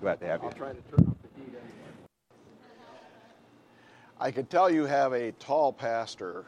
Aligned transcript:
glad 0.00 0.18
to 0.20 0.26
have 0.26 0.40
you. 0.42 0.48
I'll 0.48 0.54
try 0.54 0.72
to 0.72 0.80
turn 0.90 1.06
off 1.06 1.16
the 1.22 1.28
heat 1.40 1.48
anyway. 1.48 1.60
I 4.18 4.30
could 4.30 4.48
tell 4.48 4.70
you 4.70 4.86
have 4.86 5.12
a 5.12 5.32
tall 5.32 5.72
pastor. 5.72 6.46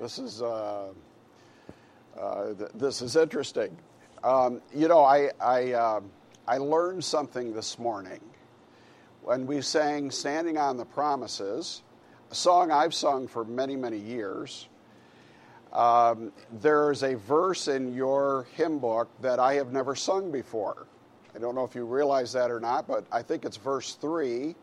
This 0.00 0.18
is 0.18 0.40
uh, 0.40 0.88
uh, 2.18 2.54
th- 2.54 2.70
this 2.74 3.02
is 3.02 3.16
interesting. 3.16 3.76
Um, 4.24 4.62
you 4.74 4.88
know, 4.88 5.04
I 5.04 5.30
I, 5.40 5.72
uh, 5.72 6.00
I 6.48 6.56
learned 6.56 7.04
something 7.04 7.52
this 7.52 7.78
morning 7.78 8.20
when 9.22 9.46
we 9.46 9.60
sang 9.60 10.10
"Standing 10.10 10.56
on 10.56 10.78
the 10.78 10.86
Promises," 10.86 11.82
a 12.30 12.34
song 12.34 12.70
I've 12.70 12.94
sung 12.94 13.28
for 13.28 13.44
many 13.44 13.76
many 13.76 13.98
years. 13.98 14.68
Um, 15.72 16.32
there's 16.62 17.02
a 17.02 17.14
verse 17.14 17.68
in 17.68 17.92
your 17.92 18.46
hymn 18.54 18.78
book 18.78 19.10
that 19.20 19.38
I 19.38 19.54
have 19.54 19.72
never 19.72 19.94
sung 19.94 20.30
before. 20.30 20.86
I 21.36 21.38
don't 21.38 21.54
know 21.54 21.64
if 21.64 21.74
you 21.74 21.84
realize 21.84 22.32
that 22.32 22.50
or 22.50 22.58
not, 22.58 22.88
but 22.88 23.04
I 23.12 23.20
think 23.20 23.44
it's 23.44 23.58
verse 23.58 23.92
3 23.96 24.54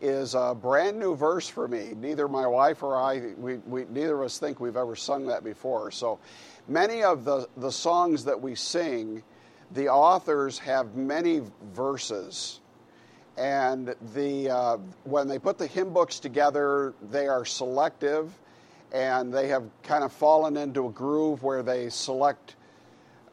is 0.00 0.34
a 0.34 0.52
brand 0.60 0.98
new 0.98 1.14
verse 1.14 1.48
for 1.48 1.68
me. 1.68 1.92
Neither 1.96 2.26
my 2.26 2.48
wife 2.48 2.82
or 2.82 2.96
I, 2.96 3.32
we, 3.38 3.58
we, 3.58 3.84
neither 3.84 4.16
of 4.16 4.26
us 4.26 4.38
think 4.40 4.58
we've 4.58 4.76
ever 4.76 4.96
sung 4.96 5.28
that 5.28 5.44
before. 5.44 5.92
So 5.92 6.18
many 6.66 7.04
of 7.04 7.24
the, 7.24 7.48
the 7.56 7.70
songs 7.70 8.24
that 8.24 8.42
we 8.42 8.56
sing, 8.56 9.22
the 9.70 9.88
authors 9.88 10.58
have 10.58 10.96
many 10.96 11.42
verses. 11.72 12.58
And 13.36 13.94
the, 14.14 14.50
uh, 14.50 14.78
when 15.04 15.28
they 15.28 15.38
put 15.38 15.58
the 15.58 15.68
hymn 15.68 15.92
books 15.92 16.18
together, 16.18 16.92
they 17.12 17.28
are 17.28 17.44
selective 17.44 18.32
and 18.92 19.32
they 19.32 19.46
have 19.46 19.62
kind 19.84 20.02
of 20.02 20.12
fallen 20.12 20.56
into 20.56 20.88
a 20.88 20.90
groove 20.90 21.44
where 21.44 21.62
they 21.62 21.88
select 21.88 22.56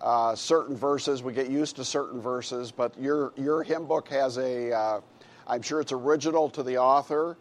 uh, 0.01 0.35
certain 0.35 0.75
verses. 0.75 1.23
We 1.23 1.33
get 1.33 1.49
used 1.49 1.75
to 1.77 1.85
certain 1.85 2.19
verses, 2.19 2.71
but 2.71 2.99
your 2.99 3.33
your 3.37 3.63
hymn 3.63 3.85
book 3.85 4.09
has 4.09 4.37
a. 4.37 4.73
Uh, 4.73 5.01
I'm 5.47 5.61
sure 5.61 5.81
it's 5.81 5.91
original 5.91 6.49
to 6.51 6.63
the 6.63 6.77
author, 6.77 7.37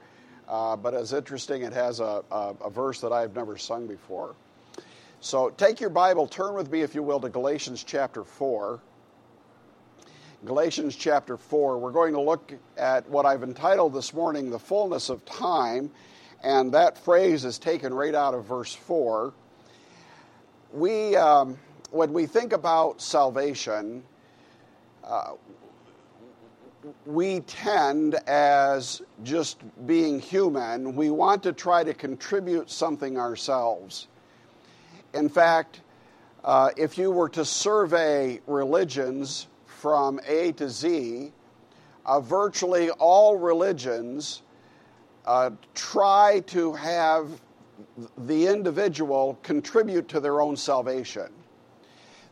uh, 0.49 0.77
but 0.77 0.95
it's 0.95 1.13
interesting. 1.13 1.63
It 1.63 1.73
has 1.73 2.01
a, 2.01 2.25
a, 2.31 2.55
a 2.65 2.71
verse 2.71 3.01
that 3.01 3.13
I've 3.13 3.35
never 3.35 3.57
sung 3.57 3.87
before. 3.87 4.35
So 5.21 5.51
take 5.51 5.81
your 5.81 5.91
Bible, 5.91 6.27
turn 6.27 6.55
with 6.55 6.71
me, 6.71 6.81
if 6.81 6.95
you 6.95 7.03
will, 7.03 7.21
to 7.21 7.29
Galatians 7.29 7.85
chapter 7.85 8.25
four. 8.25 8.81
Galatians 10.47 10.97
chapter 10.97 11.37
4. 11.37 11.77
We're 11.77 11.91
going 11.91 12.15
to 12.15 12.21
look 12.21 12.55
at 12.79 13.07
what 13.11 13.27
I've 13.27 13.43
entitled 13.43 13.93
this 13.93 14.15
morning, 14.15 14.49
The 14.49 14.59
Fullness 14.59 15.11
of 15.11 15.23
Time, 15.27 15.91
and 16.43 16.73
that 16.73 16.97
phrase 16.97 17.45
is 17.45 17.59
taken 17.59 17.93
right 17.93 18.15
out 18.15 18.33
of 18.33 18.47
verse 18.47 18.73
4. 18.73 19.35
We, 20.73 21.15
um, 21.15 21.59
when 21.91 22.13
we 22.13 22.27
think 22.27 22.53
about 22.53 23.01
salvation, 23.01 24.03
uh, 25.05 25.33
we 27.05 27.41
tend, 27.41 28.15
as 28.27 29.03
just 29.23 29.59
being 29.87 30.19
human, 30.19 30.95
we 30.95 31.11
want 31.11 31.43
to 31.43 31.53
try 31.53 31.85
to 31.85 31.93
contribute 31.93 32.71
something 32.71 33.19
ourselves. 33.19 34.09
In 35.13 35.29
fact, 35.29 35.83
uh, 36.45 36.71
if 36.77 36.97
you 36.97 37.11
were 37.11 37.29
to 37.31 37.45
survey 37.45 38.41
religions 38.47 39.49
from 39.67 40.21
A 40.27 40.53
to 40.53 40.71
Z, 40.71 41.33
uh, 42.07 42.21
virtually 42.21 42.91
all 42.91 43.37
religions 43.37 44.43
uh, 45.27 45.51
try 45.75 46.41
to 46.47 46.73
have 46.73 47.29
the 48.17 48.47
individual 48.47 49.39
contribute 49.43 50.09
to 50.09 50.21
their 50.21 50.41
own 50.41 50.57
salvation 50.57 51.31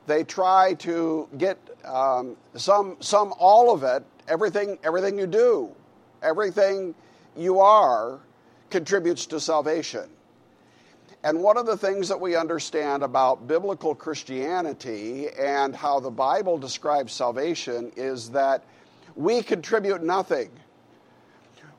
they 0.08 0.24
try 0.24 0.74
to 0.74 1.28
get 1.38 1.58
um, 1.84 2.36
some, 2.54 2.96
some, 3.00 3.32
all 3.38 3.72
of 3.72 3.84
it, 3.84 4.04
everything, 4.26 4.78
everything 4.82 5.18
you 5.18 5.26
do, 5.26 5.70
everything 6.22 6.94
you 7.36 7.60
are 7.60 8.18
contributes 8.70 9.26
to 9.26 9.38
salvation. 9.38 10.10
And 11.22 11.42
one 11.42 11.56
of 11.56 11.66
the 11.66 11.76
things 11.76 12.08
that 12.08 12.20
we 12.20 12.36
understand 12.36 13.02
about 13.02 13.46
biblical 13.46 13.94
Christianity 13.94 15.28
and 15.38 15.74
how 15.74 16.00
the 16.00 16.10
Bible 16.10 16.58
describes 16.58 17.12
salvation 17.12 17.92
is 17.96 18.30
that 18.30 18.64
we 19.16 19.42
contribute 19.42 20.02
nothing. 20.02 20.50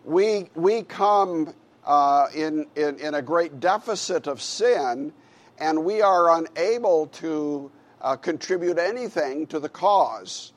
We, 0.03 0.49
we 0.55 0.83
come 0.83 1.53
uh, 1.85 2.27
in, 2.35 2.67
in, 2.75 2.99
in 2.99 3.13
a 3.13 3.21
great 3.21 3.59
deficit 3.59 4.27
of 4.27 4.41
sin, 4.41 5.13
and 5.57 5.85
we 5.85 6.01
are 6.01 6.37
unable 6.37 7.07
to 7.07 7.71
uh, 8.01 8.15
contribute 8.15 8.77
anything 8.77 9.47
to 9.47 9.59
the 9.59 9.69
cause. 9.69 10.53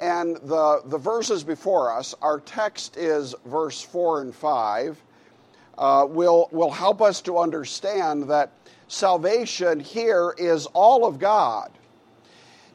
And 0.00 0.36
the, 0.36 0.82
the 0.84 0.98
verses 0.98 1.44
before 1.44 1.96
us, 1.96 2.14
our 2.20 2.40
text 2.40 2.96
is 2.96 3.34
verse 3.46 3.80
4 3.80 4.22
and 4.22 4.34
5, 4.34 5.02
uh, 5.78 6.06
will, 6.08 6.48
will 6.52 6.70
help 6.70 7.00
us 7.00 7.20
to 7.22 7.38
understand 7.38 8.28
that 8.30 8.52
salvation 8.88 9.80
here 9.80 10.34
is 10.36 10.66
all 10.66 11.06
of 11.06 11.18
God. 11.18 11.70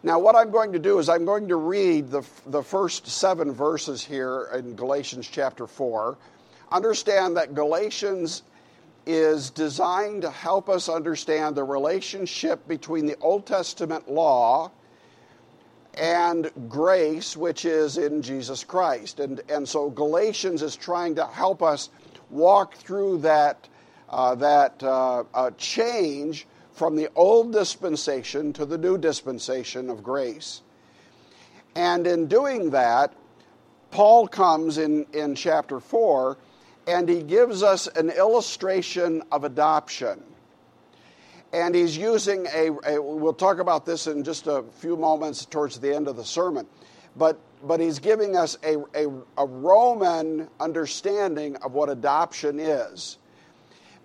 Now, 0.02 0.18
what 0.20 0.36
I'm 0.36 0.50
going 0.50 0.72
to 0.74 0.80
do 0.80 1.00
is 1.00 1.10
I'm 1.10 1.26
going 1.26 1.50
to 1.50 1.58
read 1.58 2.10
the, 2.10 2.24
the 2.46 2.64
first 2.64 3.08
seven 3.08 3.52
verses 3.52 4.04
here 4.04 4.50
in 4.54 4.76
Galatians 4.76 5.28
chapter 5.30 5.68
4. 5.68 6.18
Understand 6.72 7.36
that 7.36 7.54
Galatians 7.54 8.44
is 9.10 9.50
designed 9.50 10.22
to 10.22 10.30
help 10.30 10.70
us 10.70 10.88
understand 10.88 11.56
the 11.56 11.64
relationship 11.64 12.68
between 12.68 13.08
the 13.08 13.18
Old 13.18 13.44
Testament 13.48 14.08
law 14.08 14.70
and 15.96 16.52
grace, 16.70 17.36
which 17.36 17.66
is 17.66 17.98
in 17.98 18.22
Jesus 18.22 18.64
Christ. 18.64 19.20
And, 19.20 19.42
and 19.50 19.68
so 19.68 19.90
Galatians 19.90 20.62
is 20.62 20.76
trying 20.76 21.16
to 21.16 21.26
help 21.26 21.64
us 21.64 21.90
walk 22.30 22.76
through 22.76 23.18
that, 23.22 23.68
uh, 24.10 24.36
that 24.36 24.84
uh, 24.84 25.24
uh, 25.34 25.52
change 25.58 26.46
from 26.72 26.96
the 26.96 27.10
old 27.16 27.52
dispensation 27.52 28.54
to 28.54 28.64
the 28.64 28.78
new 28.78 28.96
dispensation 28.96 29.90
of 29.90 30.04
grace. 30.04 30.62
And 31.74 32.06
in 32.06 32.28
doing 32.28 32.70
that, 32.70 33.16
Paul 33.90 34.28
comes 34.28 34.78
in, 34.78 35.08
in 35.14 35.34
chapter 35.34 35.80
4 35.80 36.38
and 36.90 37.08
he 37.08 37.22
gives 37.22 37.62
us 37.62 37.86
an 37.86 38.10
illustration 38.10 39.22
of 39.32 39.44
adoption. 39.44 40.24
And 41.54 41.76
he's 41.76 41.96
using 41.96 42.48
a, 42.48 42.72
a, 42.84 43.00
we'll 43.02 43.34
talk 43.34 43.60
about 43.60 43.86
this 43.86 44.08
in 44.08 44.24
just 44.24 44.48
a 44.48 44.64
few 44.80 44.98
moments 44.98 45.46
towards 45.46 45.80
the 45.80 45.96
end 45.96 46.08
of 46.08 46.16
the 46.16 46.26
sermon, 46.26 46.66
but, 47.16 47.40
but 47.64 47.80
he's 47.80 48.00
giving 48.00 48.36
us 48.36 48.58
a, 48.64 48.78
a, 48.96 49.08
a 49.38 49.46
Roman 49.46 50.48
understanding 50.60 51.58
of 51.58 51.74
what 51.74 51.90
adoption 51.90 52.60
is. 52.60 53.20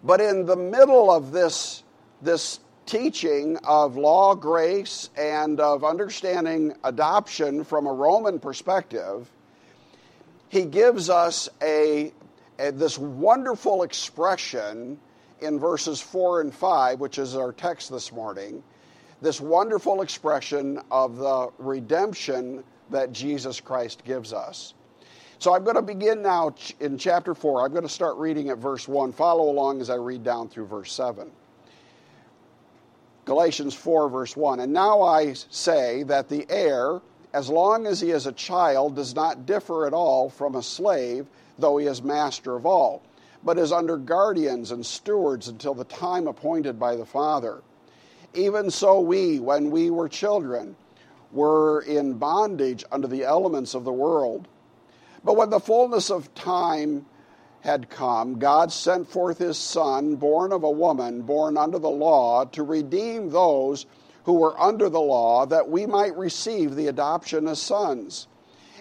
But 0.02 0.20
in 0.20 0.44
the 0.44 0.56
middle 0.56 1.10
of 1.10 1.32
this, 1.32 1.82
this 2.20 2.60
teaching 2.84 3.56
of 3.64 3.96
law, 3.96 4.34
grace, 4.34 5.08
and 5.16 5.58
of 5.58 5.84
understanding 5.84 6.74
adoption 6.84 7.64
from 7.64 7.86
a 7.86 7.92
Roman 7.92 8.38
perspective, 8.38 9.30
he 10.50 10.66
gives 10.66 11.08
us 11.08 11.48
a 11.62 12.12
Uh, 12.58 12.70
this 12.70 12.98
wonderful 12.98 13.82
expression 13.82 14.98
in 15.40 15.58
verses 15.58 16.00
4 16.00 16.42
and 16.42 16.54
5, 16.54 17.00
which 17.00 17.18
is 17.18 17.34
our 17.34 17.52
text 17.52 17.90
this 17.90 18.12
morning, 18.12 18.62
this 19.20 19.40
wonderful 19.40 20.02
expression 20.02 20.80
of 20.90 21.16
the 21.16 21.50
redemption 21.58 22.62
that 22.90 23.12
Jesus 23.12 23.60
Christ 23.60 24.04
gives 24.04 24.32
us. 24.32 24.74
So 25.38 25.54
I'm 25.54 25.64
going 25.64 25.76
to 25.76 25.82
begin 25.82 26.22
now 26.22 26.54
in 26.80 26.96
chapter 26.96 27.34
4. 27.34 27.64
I'm 27.64 27.72
going 27.72 27.82
to 27.82 27.88
start 27.88 28.16
reading 28.16 28.50
at 28.50 28.58
verse 28.58 28.86
1. 28.86 29.12
Follow 29.12 29.50
along 29.50 29.80
as 29.80 29.90
I 29.90 29.96
read 29.96 30.22
down 30.22 30.48
through 30.48 30.66
verse 30.66 30.92
7. 30.92 31.30
Galatians 33.24 33.74
4, 33.74 34.08
verse 34.08 34.36
1. 34.36 34.60
And 34.60 34.72
now 34.72 35.02
I 35.02 35.32
say 35.32 36.04
that 36.04 36.28
the 36.28 36.46
heir, 36.48 37.00
as 37.34 37.50
long 37.50 37.86
as 37.86 38.00
he 38.00 38.12
is 38.12 38.26
a 38.26 38.32
child, 38.32 38.94
does 38.94 39.14
not 39.14 39.44
differ 39.44 39.86
at 39.86 39.92
all 39.92 40.30
from 40.30 40.54
a 40.54 40.62
slave 40.62 41.26
though 41.58 41.76
he 41.76 41.86
is 41.86 42.02
master 42.02 42.54
of 42.54 42.64
all, 42.64 43.02
but 43.42 43.58
is 43.58 43.72
under 43.72 43.96
guardians 43.96 44.70
and 44.70 44.86
stewards 44.86 45.48
until 45.48 45.74
the 45.74 45.84
time 45.84 46.26
appointed 46.26 46.78
by 46.78 46.96
the 46.96 47.04
Father. 47.04 47.60
Even 48.34 48.70
so, 48.70 49.00
we, 49.00 49.38
when 49.38 49.70
we 49.70 49.90
were 49.90 50.08
children, 50.08 50.76
were 51.32 51.80
in 51.80 52.14
bondage 52.14 52.84
under 52.90 53.08
the 53.08 53.24
elements 53.24 53.74
of 53.74 53.84
the 53.84 53.92
world. 53.92 54.46
But 55.24 55.36
when 55.36 55.50
the 55.50 55.60
fullness 55.60 56.10
of 56.10 56.34
time 56.34 57.06
had 57.60 57.90
come, 57.90 58.38
God 58.38 58.72
sent 58.72 59.08
forth 59.08 59.38
his 59.38 59.58
Son, 59.58 60.16
born 60.16 60.52
of 60.52 60.62
a 60.62 60.70
woman, 60.70 61.22
born 61.22 61.56
under 61.56 61.78
the 61.78 61.90
law, 61.90 62.44
to 62.46 62.62
redeem 62.62 63.30
those 63.30 63.86
who 64.24 64.34
were 64.34 64.60
under 64.60 64.88
the 64.88 65.00
law, 65.00 65.46
that 65.46 65.68
we 65.68 65.86
might 65.86 66.16
receive 66.16 66.74
the 66.74 66.88
adoption 66.88 67.46
as 67.48 67.60
sons. 67.60 68.26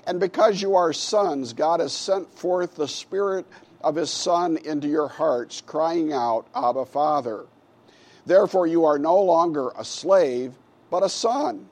And 0.06 0.20
because 0.20 0.62
you 0.62 0.76
are 0.76 0.94
sons, 0.94 1.54
God 1.54 1.80
has 1.80 1.94
sent 1.94 2.34
forth 2.38 2.76
the 2.76 2.88
Spirit 2.88 3.46
of 3.82 3.96
His 3.96 4.10
Son 4.10 4.58
into 4.58 4.88
your 4.88 5.08
hearts, 5.08 5.62
crying 5.62 6.14
out, 6.14 6.48
Abba, 6.56 6.86
Father. 6.86 7.46
Therefore, 8.26 8.68
you 8.68 8.86
are 8.86 9.00
no 9.00 9.22
longer 9.22 9.72
a 9.78 9.84
slave, 9.84 10.54
but 10.90 11.04
a 11.04 11.10
son. 11.10 11.68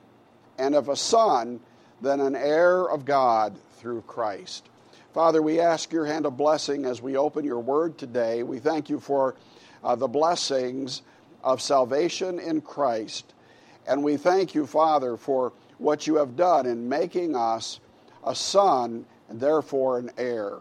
And 0.58 0.74
if 0.74 0.88
a 0.88 0.96
son, 0.96 1.60
than 2.02 2.20
an 2.20 2.36
heir 2.36 2.84
of 2.84 3.04
God 3.04 3.56
through 3.78 4.02
Christ. 4.02 4.68
Father, 5.14 5.40
we 5.40 5.60
ask 5.60 5.92
your 5.92 6.04
hand 6.04 6.26
of 6.26 6.36
blessing 6.36 6.84
as 6.84 7.00
we 7.00 7.16
open 7.16 7.44
your 7.44 7.60
word 7.60 7.96
today. 7.96 8.42
We 8.42 8.58
thank 8.58 8.90
you 8.90 8.98
for 8.98 9.36
uh, 9.84 9.94
the 9.94 10.08
blessings 10.08 11.02
of 11.44 11.62
salvation 11.62 12.38
in 12.38 12.60
Christ. 12.60 13.32
And 13.86 14.02
we 14.02 14.16
thank 14.16 14.54
you, 14.54 14.66
Father, 14.66 15.16
for 15.16 15.52
what 15.78 16.06
you 16.06 16.16
have 16.16 16.36
done 16.36 16.66
in 16.66 16.88
making 16.88 17.34
us 17.34 17.80
a 18.24 18.34
son 18.34 19.04
and 19.28 19.40
therefore 19.40 19.98
an 19.98 20.10
heir. 20.16 20.58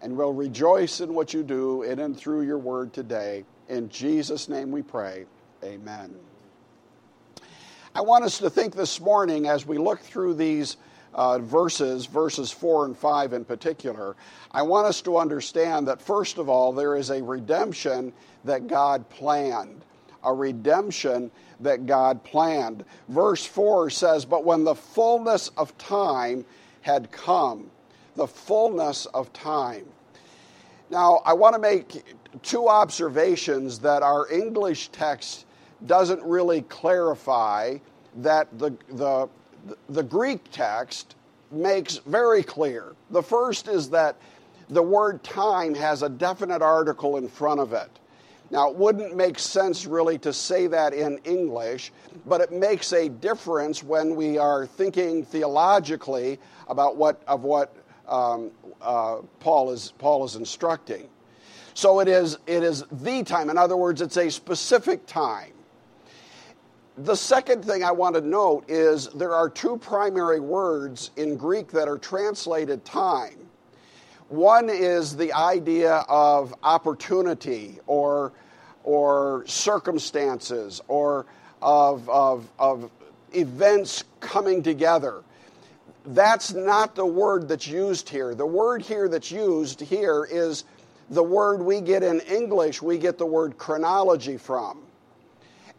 And 0.00 0.16
we'll 0.16 0.32
rejoice 0.32 1.00
in 1.00 1.14
what 1.14 1.34
you 1.34 1.42
do 1.42 1.82
in 1.82 1.98
and 1.98 2.16
through 2.16 2.42
your 2.42 2.58
word 2.58 2.92
today. 2.92 3.44
In 3.68 3.88
Jesus' 3.88 4.48
name 4.48 4.70
we 4.70 4.82
pray. 4.82 5.26
Amen. 5.62 6.14
I 7.94 8.00
want 8.00 8.24
us 8.24 8.38
to 8.38 8.48
think 8.48 8.74
this 8.74 9.00
morning 9.00 9.46
as 9.46 9.66
we 9.66 9.76
look 9.76 10.00
through 10.00 10.34
these 10.34 10.76
uh, 11.14 11.38
verses, 11.38 12.06
verses 12.06 12.50
4 12.50 12.86
and 12.86 12.96
5 12.96 13.34
in 13.34 13.44
particular, 13.44 14.16
I 14.50 14.62
want 14.62 14.86
us 14.86 15.02
to 15.02 15.18
understand 15.18 15.88
that, 15.88 16.00
first 16.00 16.38
of 16.38 16.48
all, 16.48 16.72
there 16.72 16.96
is 16.96 17.10
a 17.10 17.22
redemption 17.22 18.12
that 18.44 18.66
God 18.66 19.08
planned. 19.10 19.84
A 20.24 20.32
redemption 20.32 21.30
that 21.60 21.86
God 21.86 22.22
planned. 22.24 22.84
Verse 23.08 23.44
4 23.44 23.90
says, 23.90 24.24
But 24.24 24.44
when 24.44 24.64
the 24.64 24.74
fullness 24.74 25.48
of 25.56 25.76
time 25.78 26.44
had 26.82 27.10
come, 27.10 27.70
the 28.16 28.26
fullness 28.26 29.06
of 29.06 29.32
time. 29.32 29.86
Now, 30.90 31.22
I 31.24 31.32
want 31.32 31.54
to 31.54 31.60
make 31.60 32.04
two 32.42 32.68
observations 32.68 33.78
that 33.78 34.02
our 34.02 34.30
English 34.30 34.88
text 34.88 35.46
doesn't 35.86 36.22
really 36.22 36.62
clarify 36.62 37.78
that 38.16 38.46
the, 38.58 38.76
the, 38.90 39.28
the 39.88 40.02
Greek 40.02 40.40
text 40.50 41.16
makes 41.50 41.98
very 41.98 42.42
clear. 42.42 42.94
The 43.10 43.22
first 43.22 43.68
is 43.68 43.88
that 43.90 44.16
the 44.68 44.82
word 44.82 45.22
time 45.22 45.74
has 45.74 46.02
a 46.02 46.08
definite 46.08 46.62
article 46.62 47.16
in 47.16 47.28
front 47.28 47.60
of 47.60 47.72
it. 47.72 47.90
Now, 48.52 48.68
it 48.68 48.76
wouldn't 48.76 49.16
make 49.16 49.38
sense 49.38 49.86
really 49.86 50.18
to 50.18 50.30
say 50.30 50.66
that 50.66 50.92
in 50.92 51.16
English, 51.24 51.90
but 52.26 52.42
it 52.42 52.52
makes 52.52 52.92
a 52.92 53.08
difference 53.08 53.82
when 53.82 54.14
we 54.14 54.36
are 54.36 54.66
thinking 54.66 55.24
theologically 55.24 56.38
about 56.68 56.98
what, 56.98 57.22
of 57.26 57.44
what 57.44 57.74
um, 58.06 58.50
uh, 58.82 59.22
Paul, 59.40 59.70
is, 59.70 59.94
Paul 59.96 60.22
is 60.26 60.36
instructing. 60.36 61.08
So 61.72 62.00
it 62.00 62.08
is, 62.08 62.36
it 62.46 62.62
is 62.62 62.84
the 62.92 63.22
time. 63.22 63.48
In 63.48 63.56
other 63.56 63.78
words, 63.78 64.02
it's 64.02 64.18
a 64.18 64.30
specific 64.30 65.06
time. 65.06 65.54
The 66.98 67.16
second 67.16 67.64
thing 67.64 67.82
I 67.82 67.90
want 67.90 68.16
to 68.16 68.20
note 68.20 68.68
is 68.68 69.08
there 69.14 69.34
are 69.34 69.48
two 69.48 69.78
primary 69.78 70.40
words 70.40 71.10
in 71.16 71.38
Greek 71.38 71.72
that 71.72 71.88
are 71.88 71.96
translated 71.96 72.84
time. 72.84 73.38
One 74.28 74.70
is 74.70 75.16
the 75.16 75.32
idea 75.32 76.04
of 76.08 76.54
opportunity 76.62 77.78
or, 77.86 78.32
or 78.84 79.44
circumstances 79.46 80.80
or 80.88 81.26
of, 81.60 82.08
of, 82.08 82.48
of 82.58 82.90
events 83.32 84.04
coming 84.20 84.62
together. 84.62 85.22
That's 86.06 86.52
not 86.52 86.94
the 86.94 87.06
word 87.06 87.48
that's 87.48 87.68
used 87.68 88.08
here. 88.08 88.34
The 88.34 88.46
word 88.46 88.82
here 88.82 89.08
that's 89.08 89.30
used 89.30 89.80
here 89.80 90.26
is 90.28 90.64
the 91.10 91.22
word 91.22 91.62
we 91.62 91.80
get 91.80 92.02
in 92.02 92.20
English, 92.20 92.82
we 92.82 92.98
get 92.98 93.18
the 93.18 93.26
word 93.26 93.58
chronology 93.58 94.36
from 94.36 94.82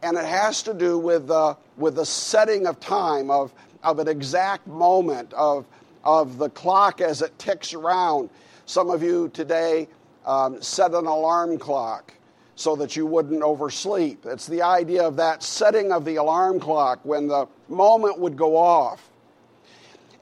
and 0.04 0.18
it 0.18 0.26
has 0.26 0.62
to 0.64 0.74
do 0.74 1.00
with 1.00 1.28
the, 1.28 1.56
with 1.78 1.96
the 1.96 2.06
setting 2.06 2.68
of 2.68 2.80
time, 2.80 3.32
of, 3.32 3.54
of 3.82 4.00
an 4.00 4.08
exact 4.08 4.68
moment, 4.68 5.32
of, 5.34 5.66
of 6.04 6.38
the 6.38 6.50
clock 6.50 7.00
as 7.00 7.22
it 7.22 7.38
ticks 7.40 7.74
around. 7.74 8.30
Some 8.66 8.90
of 8.90 9.02
you 9.02 9.30
today 9.30 9.88
um, 10.26 10.62
set 10.62 10.94
an 10.94 11.06
alarm 11.06 11.58
clock 11.58 12.14
so 12.56 12.76
that 12.76 12.96
you 12.96 13.06
wouldn't 13.06 13.42
oversleep. 13.42 14.26
It's 14.26 14.48
the 14.48 14.62
idea 14.62 15.04
of 15.04 15.16
that 15.18 15.42
setting 15.44 15.92
of 15.92 16.06
the 16.06 16.18
alarm 16.18 16.60
clock 16.60 17.00
when 17.04 17.28
the 17.28 17.48
moment 17.68 18.20
would 18.20 18.38
go 18.38 18.56
off. 18.56 19.10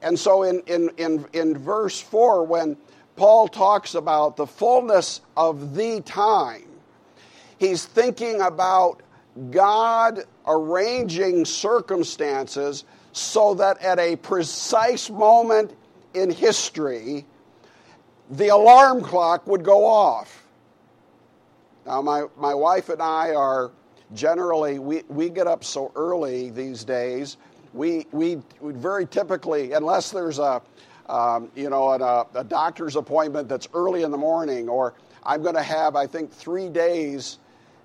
And 0.00 0.18
so 0.18 0.42
in, 0.42 0.60
in, 0.66 0.90
in, 0.96 1.26
in 1.32 1.58
verse 1.58 2.00
4, 2.00 2.44
when 2.44 2.76
Paul 3.16 3.48
talks 3.48 3.94
about 3.94 4.36
the 4.36 4.46
fullness 4.46 5.20
of 5.36 5.74
the 5.74 6.00
time, 6.00 6.68
he's 7.58 7.84
thinking 7.84 8.40
about 8.40 9.02
God 9.50 10.24
arranging 10.46 11.44
circumstances 11.44 12.84
so 13.12 13.54
that 13.54 13.80
at 13.82 13.98
a 13.98 14.16
precise 14.16 15.08
moment 15.10 15.76
in 16.14 16.30
history, 16.30 17.26
the 18.30 18.48
alarm 18.48 19.02
clock 19.02 19.46
would 19.46 19.62
go 19.62 19.84
off. 19.84 20.41
Now, 21.86 22.00
my, 22.02 22.26
my 22.36 22.54
wife 22.54 22.88
and 22.88 23.02
I 23.02 23.34
are 23.34 23.72
generally, 24.14 24.78
we, 24.78 25.02
we 25.08 25.30
get 25.30 25.46
up 25.46 25.64
so 25.64 25.90
early 25.96 26.50
these 26.50 26.84
days. 26.84 27.36
We, 27.74 28.06
we, 28.12 28.40
we 28.60 28.72
very 28.72 29.06
typically, 29.06 29.72
unless 29.72 30.10
there's 30.10 30.38
a, 30.38 30.62
um, 31.08 31.50
you 31.54 31.70
know, 31.70 31.92
an, 31.92 32.02
a, 32.02 32.26
a 32.34 32.44
doctor's 32.44 32.96
appointment 32.96 33.48
that's 33.48 33.68
early 33.74 34.02
in 34.02 34.10
the 34.10 34.18
morning, 34.18 34.68
or 34.68 34.94
I'm 35.24 35.42
going 35.42 35.54
to 35.54 35.62
have, 35.62 35.96
I 35.96 36.06
think, 36.06 36.32
three 36.32 36.68
days 36.68 37.38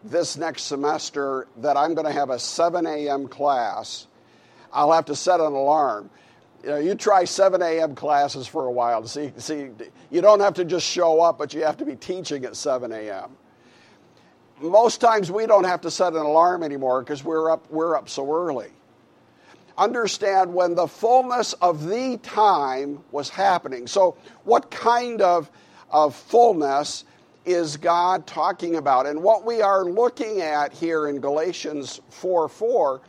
this 0.03 0.37
next 0.37 0.63
semester 0.63 1.47
that 1.57 1.75
I'm 1.75 1.93
going 1.93 2.05
to 2.05 2.13
have 2.13 2.29
a 2.29 2.39
7 2.39 2.85
a.m. 2.85 3.27
class, 3.27 4.07
I'll 4.71 4.91
have 4.91 5.05
to 5.05 5.15
set 5.15 5.39
an 5.39 5.53
alarm. 5.53 6.09
You 6.63 6.69
know, 6.69 6.77
you 6.77 6.95
try 6.95 7.23
7 7.23 7.61
a.m. 7.61 7.95
classes 7.95 8.47
for 8.47 8.65
a 8.65 8.71
while 8.71 9.01
to 9.01 9.07
see, 9.07 9.31
see, 9.37 9.69
you 10.11 10.21
don't 10.21 10.39
have 10.39 10.55
to 10.55 10.65
just 10.65 10.85
show 10.85 11.21
up, 11.21 11.37
but 11.37 11.53
you 11.53 11.63
have 11.63 11.77
to 11.77 11.85
be 11.85 11.95
teaching 11.95 12.45
at 12.45 12.55
7 12.55 12.91
a.m. 12.91 13.31
Most 14.59 15.01
times 15.01 15.31
we 15.31 15.45
don't 15.45 15.65
have 15.65 15.81
to 15.81 15.91
set 15.91 16.13
an 16.13 16.19
alarm 16.19 16.63
anymore 16.63 17.01
because 17.01 17.23
we're 17.23 17.51
up, 17.51 17.69
we're 17.69 17.95
up 17.95 18.09
so 18.09 18.33
early. 18.33 18.69
Understand 19.77 20.51
when 20.51 20.73
the 20.73 20.87
fullness 20.87 21.53
of 21.53 21.87
the 21.87 22.17
time 22.23 23.03
was 23.11 23.29
happening. 23.29 23.85
So, 23.85 24.17
what 24.43 24.71
kind 24.71 25.21
of, 25.21 25.51
of 25.91 26.15
fullness 26.15 27.03
is 27.45 27.77
God 27.77 28.25
talking 28.25 28.77
about? 28.77 29.05
And 29.05 29.21
what 29.21 29.45
we 29.45 29.61
are 29.61 29.85
looking 29.85 30.41
at 30.41 30.73
here 30.73 31.07
in 31.07 31.19
Galatians 31.19 32.01
4 32.09 32.49
4 32.49 33.01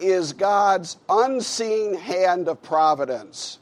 is 0.00 0.32
God's 0.32 0.96
unseen 1.10 1.94
hand 1.94 2.48
of 2.48 2.62
providence. 2.62 3.58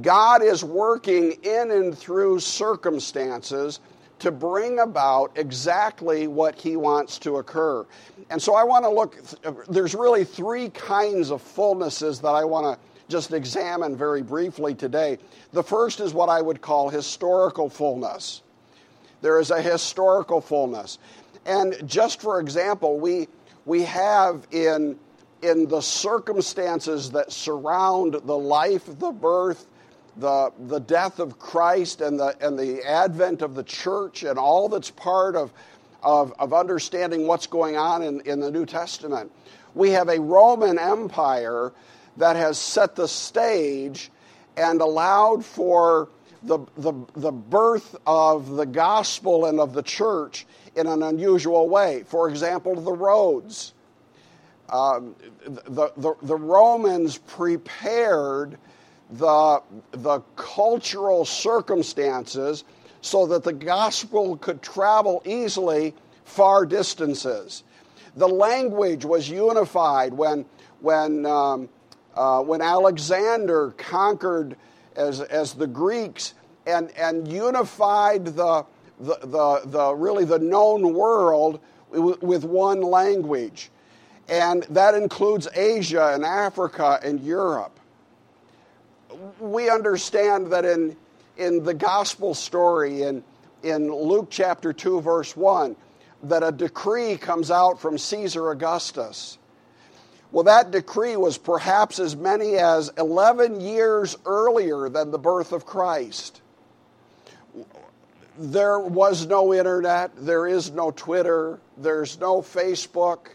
God 0.00 0.42
is 0.42 0.64
working 0.64 1.32
in 1.42 1.70
and 1.70 1.96
through 1.96 2.40
circumstances 2.40 3.80
to 4.22 4.30
bring 4.30 4.78
about 4.78 5.32
exactly 5.34 6.28
what 6.28 6.54
he 6.54 6.76
wants 6.76 7.18
to 7.18 7.38
occur. 7.38 7.84
And 8.30 8.40
so 8.40 8.54
I 8.54 8.62
want 8.62 8.84
to 8.84 8.88
look, 8.88 9.16
there's 9.68 9.94
really 9.96 10.24
three 10.24 10.70
kinds 10.70 11.30
of 11.30 11.42
fullnesses 11.42 12.22
that 12.22 12.28
I 12.28 12.44
want 12.44 12.78
to 12.78 12.86
just 13.08 13.32
examine 13.32 13.96
very 13.96 14.22
briefly 14.22 14.74
today. 14.74 15.18
The 15.52 15.62
first 15.62 15.98
is 15.98 16.14
what 16.14 16.28
I 16.28 16.40
would 16.40 16.60
call 16.60 16.88
historical 16.88 17.68
fullness. 17.68 18.42
There 19.22 19.40
is 19.40 19.50
a 19.50 19.60
historical 19.60 20.40
fullness. 20.40 20.98
And 21.44 21.76
just 21.84 22.20
for 22.20 22.40
example, 22.40 23.00
we, 23.00 23.26
we 23.64 23.82
have 23.82 24.46
in, 24.52 24.96
in 25.42 25.66
the 25.66 25.80
circumstances 25.80 27.10
that 27.10 27.32
surround 27.32 28.14
the 28.24 28.38
life, 28.38 28.86
the 28.86 29.10
birth, 29.10 29.66
the, 30.16 30.52
the 30.66 30.78
death 30.78 31.18
of 31.18 31.38
Christ, 31.38 32.00
and 32.00 32.18
the, 32.18 32.36
and 32.40 32.58
the 32.58 32.82
advent 32.86 33.42
of 33.42 33.54
the 33.54 33.62
church, 33.62 34.22
and 34.24 34.38
all 34.38 34.68
that's 34.68 34.90
part 34.90 35.36
of, 35.36 35.52
of, 36.02 36.32
of 36.38 36.52
understanding 36.52 37.26
what's 37.26 37.46
going 37.46 37.76
on 37.76 38.02
in, 38.02 38.20
in 38.22 38.40
the 38.40 38.50
New 38.50 38.66
Testament. 38.66 39.32
We 39.74 39.90
have 39.90 40.08
a 40.08 40.20
Roman 40.20 40.78
Empire 40.78 41.72
that 42.18 42.36
has 42.36 42.58
set 42.58 42.94
the 42.94 43.08
stage 43.08 44.10
and 44.56 44.80
allowed 44.80 45.44
for 45.44 46.08
the, 46.42 46.58
the, 46.76 46.92
the 47.14 47.32
birth 47.32 47.96
of 48.06 48.50
the 48.50 48.66
gospel 48.66 49.46
and 49.46 49.60
of 49.60 49.72
the 49.72 49.82
church 49.82 50.46
in 50.76 50.86
an 50.86 51.02
unusual 51.02 51.68
way. 51.68 52.04
For 52.06 52.28
example, 52.28 52.74
the 52.74 52.92
roads. 52.92 53.72
Um, 54.68 55.14
the, 55.44 55.92
the, 55.96 56.14
the 56.22 56.36
Romans 56.36 57.18
prepared 57.18 58.58
the, 59.12 59.62
the 59.92 60.20
cultural 60.36 61.24
circumstances 61.24 62.64
so 63.02 63.26
that 63.26 63.44
the 63.44 63.52
gospel 63.52 64.36
could 64.36 64.62
travel 64.62 65.22
easily 65.24 65.94
far 66.24 66.64
distances. 66.64 67.62
The 68.16 68.28
language 68.28 69.04
was 69.04 69.28
unified 69.28 70.14
when, 70.14 70.44
when, 70.80 71.26
um, 71.26 71.68
uh, 72.14 72.42
when 72.42 72.62
Alexander 72.62 73.74
conquered 73.76 74.56
as, 74.96 75.20
as 75.20 75.54
the 75.54 75.66
Greeks 75.66 76.34
and, 76.66 76.90
and 76.92 77.26
unified 77.26 78.26
the, 78.26 78.64
the, 79.00 79.18
the, 79.22 79.62
the 79.66 79.94
really 79.94 80.24
the 80.24 80.38
known 80.38 80.94
world 80.94 81.60
with 81.90 82.44
one 82.44 82.80
language. 82.80 83.70
And 84.28 84.62
that 84.64 84.94
includes 84.94 85.48
Asia 85.54 86.12
and 86.14 86.24
Africa 86.24 87.00
and 87.02 87.20
Europe. 87.20 87.78
We 89.38 89.70
understand 89.70 90.52
that 90.52 90.64
in, 90.64 90.96
in 91.36 91.64
the 91.64 91.74
gospel 91.74 92.34
story, 92.34 93.02
in, 93.02 93.24
in 93.62 93.92
Luke 93.92 94.28
chapter 94.30 94.72
2, 94.72 95.00
verse 95.00 95.36
1, 95.36 95.76
that 96.24 96.42
a 96.42 96.52
decree 96.52 97.16
comes 97.16 97.50
out 97.50 97.80
from 97.80 97.98
Caesar 97.98 98.50
Augustus. 98.50 99.38
Well, 100.30 100.44
that 100.44 100.70
decree 100.70 101.16
was 101.16 101.36
perhaps 101.36 101.98
as 101.98 102.16
many 102.16 102.56
as 102.56 102.90
11 102.96 103.60
years 103.60 104.16
earlier 104.24 104.88
than 104.88 105.10
the 105.10 105.18
birth 105.18 105.52
of 105.52 105.66
Christ. 105.66 106.40
There 108.38 108.78
was 108.78 109.26
no 109.26 109.52
internet, 109.52 110.12
there 110.16 110.46
is 110.46 110.70
no 110.70 110.90
Twitter, 110.90 111.60
there's 111.76 112.18
no 112.18 112.40
Facebook. 112.40 113.28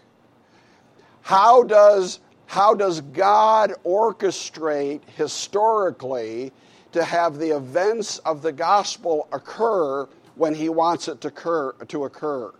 How 1.22 1.62
does, 1.62 2.20
how 2.48 2.74
does 2.74 3.02
God 3.02 3.74
orchestrate 3.86 5.02
historically 5.16 6.52
to 6.94 7.04
have 7.04 7.38
the 7.38 7.56
events 7.56 8.18
of 8.20 8.42
the 8.42 8.52
gospel 8.52 9.28
occur 9.32 10.08
when 10.36 10.56
he 10.56 10.70
wants 10.70 11.08
it 11.08 11.22
to 11.22 11.28
occur? 11.28 11.74
To 11.74 12.06
occur? 12.06 12.54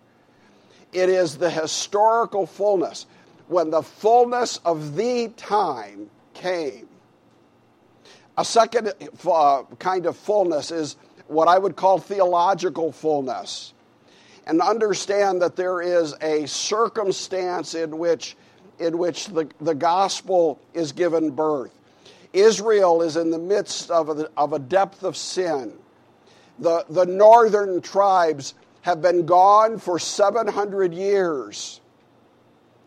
It 0.94 1.10
is 1.10 1.38
the 1.38 1.50
historical 1.50 2.46
fullness. 2.46 3.06
When 3.48 3.72
the 3.72 3.82
fullness 3.82 4.58
of 4.66 4.96
the 4.96 5.30
time 5.38 6.10
came. 6.34 6.88
A 8.38 8.46
second 8.46 8.94
uh, 9.26 9.64
kind 9.80 10.06
of 10.06 10.16
fullness 10.16 10.70
is 10.70 10.98
what 11.28 11.48
I 11.48 11.58
would 11.58 11.76
call 11.76 11.98
theological 11.98 12.92
fullness. 12.92 13.74
And 14.46 14.62
understand 14.62 15.42
that 15.42 15.56
there 15.56 15.82
is 15.82 16.14
a 16.22 16.46
circumstance 16.46 17.74
in 17.74 17.98
which, 17.98 18.38
in 18.80 18.98
which 18.98 19.28
the, 19.28 19.50
the 19.60 19.76
gospel 19.76 20.60
is 20.74 20.92
given 20.92 21.32
birth. 21.32 21.72
Israel 22.34 23.02
is 23.02 23.18
in 23.18 23.32
the 23.32 23.40
midst 23.40 23.90
of 23.90 24.10
a, 24.10 24.30
of 24.38 24.54
a 24.54 24.60
depth 24.60 25.04
of 25.04 25.18
sin. 25.18 25.74
The, 26.60 26.86
the 26.90 27.06
northern 27.06 27.82
tribes 27.82 28.54
have 28.82 29.02
been 29.02 29.26
gone 29.26 29.80
for 29.80 30.00
700 30.00 30.94
years. 30.94 31.82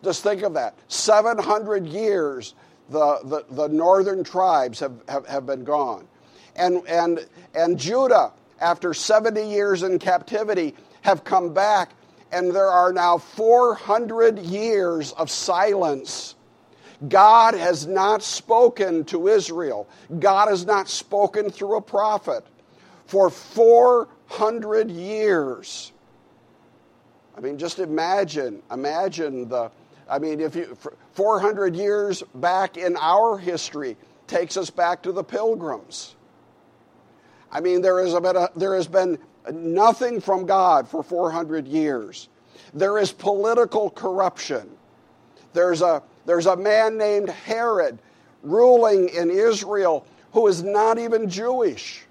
Just 0.03 0.23
think 0.23 0.43
of 0.43 0.55
that. 0.55 0.75
700 0.89 1.87
years 1.87 2.55
the, 2.91 3.21
the, 3.25 3.55
the 3.55 3.69
northern 3.69 4.25
tribes 4.25 4.81
have, 4.81 4.95
have, 5.09 5.27
have 5.27 5.47
been 5.47 5.65
gone. 5.65 6.07
And, 6.57 6.87
and, 6.89 7.27
and 7.55 7.79
Judah, 7.79 8.33
after 8.61 8.93
70 8.93 9.49
years 9.49 9.83
in 9.83 9.99
captivity, 9.99 10.75
have 11.03 11.25
come 11.25 11.55
back, 11.55 11.93
and 12.33 12.55
there 12.55 12.71
are 12.71 12.93
now 12.93 13.19
400 13.19 14.39
years 14.39 15.13
of 15.13 15.31
silence. 15.31 16.35
God 17.09 17.55
has 17.55 17.87
not 17.87 18.23
spoken 18.23 19.05
to 19.07 19.29
Israel. 19.29 19.89
God 20.19 20.49
has 20.49 20.67
not 20.67 20.89
spoken 20.89 21.51
through 21.51 21.77
a 21.77 21.83
prophet 21.83 22.45
for 23.07 23.31
400 23.31 24.91
years. 24.91 25.93
I 27.37 27.41
mean, 27.41 27.59
just 27.59 27.79
imagine, 27.79 28.63
imagine 28.71 29.49
the, 29.49 29.71
I 30.09 30.19
mean, 30.19 30.41
if 30.41 30.55
you, 30.55 30.77
400 31.15 31.75
years 31.75 32.23
back 32.35 32.77
in 32.77 32.97
our 32.99 33.39
history 33.39 33.97
takes 34.27 34.57
us 34.57 34.69
back 34.69 35.03
to 35.03 35.13
the 35.13 35.25
pilgrims. 35.25 36.15
I 37.51 37.61
mean, 37.61 37.81
there, 37.81 38.01
is 38.01 38.15
a, 38.15 38.51
there 38.55 38.77
has 38.77 38.87
been 38.87 39.19
nothing 39.53 40.21
from 40.21 40.47
God 40.47 40.89
for 40.89 41.03
400 41.03 41.67
years. 41.67 42.29
There 42.75 42.99
is 42.99 43.13
political 43.13 43.91
corruption. 43.91 44.69
There's 45.53 45.83
a, 45.83 46.03
there's 46.27 46.47
a 46.47 46.57
man 46.57 46.97
named 46.97 47.29
Herod 47.29 47.99
ruling 48.43 49.09
in 49.09 49.31
Israel 49.31 50.07
who 50.33 50.47
is 50.47 50.63
not 50.63 50.99
even 50.99 51.29
Jewish. 51.29 52.03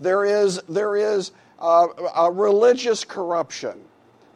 There 0.00 0.24
is, 0.24 0.60
there 0.68 0.96
is 0.96 1.32
uh, 1.58 1.88
a 2.16 2.30
religious 2.30 3.04
corruption. 3.04 3.80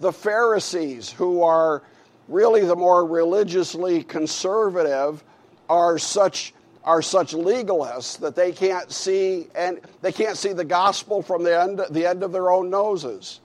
The 0.00 0.12
Pharisees, 0.12 1.10
who 1.10 1.42
are 1.42 1.82
really 2.28 2.64
the 2.64 2.76
more 2.76 3.06
religiously 3.06 4.02
conservative, 4.02 5.22
are 5.68 5.98
such 5.98 6.53
are 6.84 7.02
such 7.02 7.32
legalists 7.32 8.18
that 8.20 8.36
they 8.36 8.52
can't 8.52 8.92
see 8.92 9.48
and 9.54 9.80
they 10.02 10.12
can't 10.12 10.36
see 10.36 10.52
the 10.52 10.64
gospel 10.64 11.22
from 11.22 11.42
the 11.42 11.60
end 11.60 11.80
the 11.90 12.06
end 12.06 12.22
of 12.22 12.32
their 12.32 12.50
own 12.50 12.70
noses. 12.70 13.40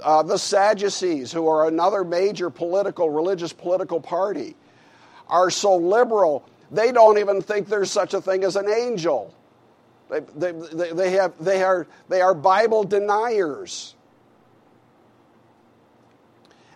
Uh, 0.00 0.22
the 0.22 0.38
Sadducees, 0.38 1.32
who 1.32 1.48
are 1.48 1.66
another 1.66 2.04
major 2.04 2.50
political 2.50 3.10
religious 3.10 3.52
political 3.52 4.00
party, 4.00 4.54
are 5.28 5.50
so 5.50 5.74
liberal 5.76 6.48
they 6.70 6.92
don't 6.92 7.18
even 7.18 7.40
think 7.40 7.68
there's 7.68 7.90
such 7.90 8.14
a 8.14 8.20
thing 8.20 8.44
as 8.44 8.56
an 8.56 8.68
angel. 8.68 9.34
They, 10.10 10.20
they, 10.20 10.52
they, 10.92 11.10
have, 11.12 11.32
they, 11.42 11.62
are, 11.62 11.86
they 12.08 12.20
are 12.20 12.34
Bible 12.34 12.84
deniers. 12.84 13.94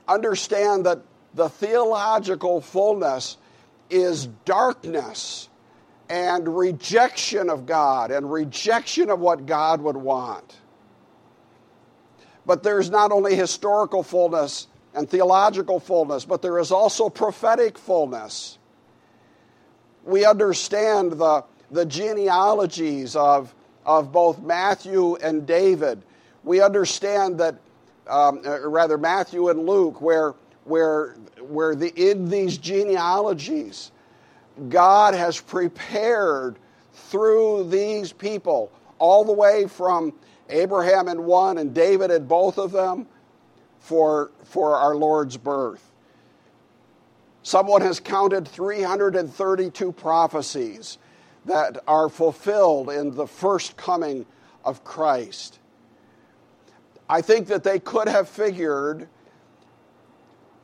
Understand 0.06 0.86
that 0.86 1.00
the 1.34 1.48
theological 1.48 2.60
fullness 2.60 3.36
is 3.88 4.26
darkness 4.44 5.48
and 6.12 6.56
rejection 6.58 7.48
of 7.48 7.64
God 7.64 8.10
and 8.10 8.30
rejection 8.30 9.08
of 9.08 9.18
what 9.18 9.46
God 9.46 9.80
would 9.80 9.96
want. 9.96 10.58
But 12.44 12.62
there's 12.62 12.90
not 12.90 13.12
only 13.12 13.34
historical 13.34 14.02
fullness 14.02 14.66
and 14.94 15.08
theological 15.08 15.80
fullness, 15.80 16.26
but 16.26 16.42
there 16.42 16.58
is 16.58 16.70
also 16.70 17.08
prophetic 17.08 17.78
fullness. 17.78 18.58
We 20.04 20.26
understand 20.26 21.12
the 21.12 21.44
the 21.72 21.86
genealogies 21.86 23.16
of, 23.16 23.54
of 23.86 24.12
both 24.12 24.40
Matthew 24.42 25.16
and 25.16 25.46
David, 25.46 26.02
we 26.44 26.60
understand 26.60 27.38
that, 27.38 27.56
um, 28.06 28.42
rather, 28.42 28.98
Matthew 28.98 29.48
and 29.48 29.66
Luke, 29.66 30.02
where, 30.02 30.34
where, 30.64 31.14
where 31.40 31.74
the, 31.74 31.88
in 31.88 32.28
these 32.28 32.58
genealogies, 32.58 33.91
God 34.68 35.14
has 35.14 35.40
prepared 35.40 36.56
through 36.92 37.68
these 37.70 38.12
people, 38.12 38.70
all 38.98 39.24
the 39.24 39.32
way 39.32 39.66
from 39.66 40.12
Abraham 40.48 41.08
in 41.08 41.24
one 41.24 41.58
and 41.58 41.74
David 41.74 42.10
in 42.10 42.26
both 42.26 42.58
of 42.58 42.72
them, 42.72 43.06
for, 43.80 44.30
for 44.44 44.76
our 44.76 44.94
Lord's 44.94 45.36
birth. 45.36 45.90
Someone 47.42 47.82
has 47.82 47.98
counted 47.98 48.46
332 48.46 49.92
prophecies 49.92 50.98
that 51.44 51.82
are 51.88 52.08
fulfilled 52.08 52.90
in 52.90 53.14
the 53.16 53.26
first 53.26 53.76
coming 53.76 54.24
of 54.64 54.84
Christ. 54.84 55.58
I 57.08 57.20
think 57.20 57.48
that 57.48 57.64
they 57.64 57.80
could 57.80 58.08
have 58.08 58.28
figured 58.28 59.08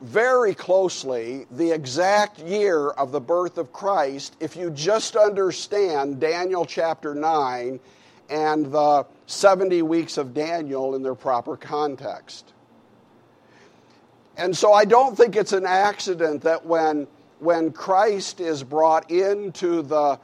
very 0.01 0.53
closely 0.53 1.45
the 1.51 1.71
exact 1.71 2.39
year 2.39 2.89
of 2.89 3.11
the 3.11 3.19
birth 3.19 3.57
of 3.57 3.73
Christ 3.73 4.35
if 4.39 4.55
you 4.55 4.69
just 4.69 5.15
understand 5.15 6.19
Daniel 6.19 6.65
chapter 6.65 7.13
9 7.13 7.79
and 8.29 8.71
the 8.71 9.05
70 9.25 9.81
weeks 9.81 10.17
of 10.17 10.33
Daniel 10.33 10.95
in 10.95 11.03
their 11.03 11.15
proper 11.15 11.57
context. 11.57 12.53
And 14.37 14.55
so 14.55 14.71
I 14.71 14.85
don't 14.85 15.17
think 15.17 15.35
it's 15.35 15.51
an 15.51 15.65
accident 15.65 16.43
that 16.43 16.65
when, 16.65 17.07
when 17.39 17.71
Christ 17.71 18.39
is 18.39 18.63
brought 18.63 19.11
into 19.11 19.81
the 19.81 20.19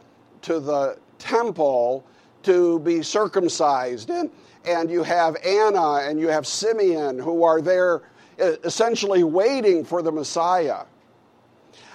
to 0.46 0.60
the 0.60 0.98
temple 1.18 2.06
to 2.44 2.80
be 2.80 3.02
circumcised. 3.02 4.12
And, 4.12 4.30
and 4.64 4.92
you 4.92 5.02
have 5.02 5.36
Anna 5.44 5.96
and 6.04 6.20
you 6.20 6.28
have 6.28 6.46
Simeon 6.46 7.18
who 7.18 7.44
are 7.44 7.62
there 7.62 8.04
essentially 8.38 9.24
waiting 9.24 9.86
for 9.86 10.02
the 10.02 10.12
Messiah. 10.12 10.84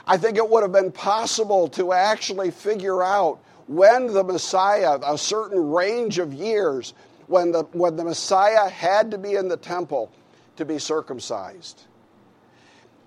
I 0.06 0.16
think 0.16 0.36
it 0.36 0.48
would 0.48 0.62
have 0.62 0.72
been 0.72 0.92
possible 0.92 1.68
to 1.68 1.92
actually 1.92 2.50
figure 2.50 3.02
out 3.02 3.38
when 3.66 4.12
the 4.12 4.24
Messiah, 4.24 4.98
a 5.06 5.16
certain 5.16 5.70
range 5.70 6.18
of 6.18 6.34
years, 6.34 6.94
when 7.26 7.52
the, 7.52 7.62
when 7.72 7.96
the 7.96 8.04
Messiah 8.04 8.68
had 8.68 9.10
to 9.12 9.18
be 9.18 9.34
in 9.34 9.48
the 9.48 9.56
temple 9.56 10.10
to 10.56 10.64
be 10.64 10.78
circumcised. 10.78 11.82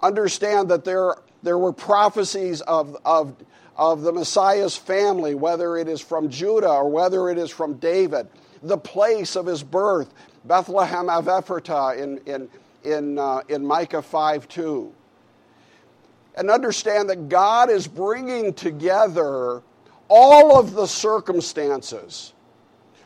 Understand 0.02 0.70
that 0.70 0.86
there, 0.86 1.16
there 1.42 1.58
were 1.58 1.74
prophecies 1.74 2.62
of, 2.62 2.98
of 3.04 3.36
of 3.76 4.02
the 4.02 4.12
Messiah's 4.12 4.78
family, 4.78 5.36
whether 5.36 5.78
it 5.78 5.88
is 5.88 6.02
from 6.02 6.30
Judah 6.30 6.70
or 6.70 6.90
whether 6.90 7.30
it 7.30 7.38
is 7.38 7.50
from 7.50 7.76
David, 7.76 8.28
the 8.62 8.78
place 8.78 9.36
of 9.36 9.46
his 9.46 9.64
birth, 9.64 10.14
Bethlehem 10.46 11.10
of 11.10 11.26
Ephratah 11.26 11.98
in, 11.98 12.18
in, 12.26 12.50
in, 12.84 13.18
uh, 13.18 13.42
in 13.50 13.66
Micah 13.66 14.02
5 14.02 14.48
2. 14.48 14.94
And 16.36 16.50
understand 16.50 17.10
that 17.10 17.30
God 17.30 17.70
is 17.70 17.88
bringing 17.88 18.54
together 18.54 19.62
all 20.08 20.58
of 20.58 20.74
the 20.74 20.88
circumstances, 20.88 22.34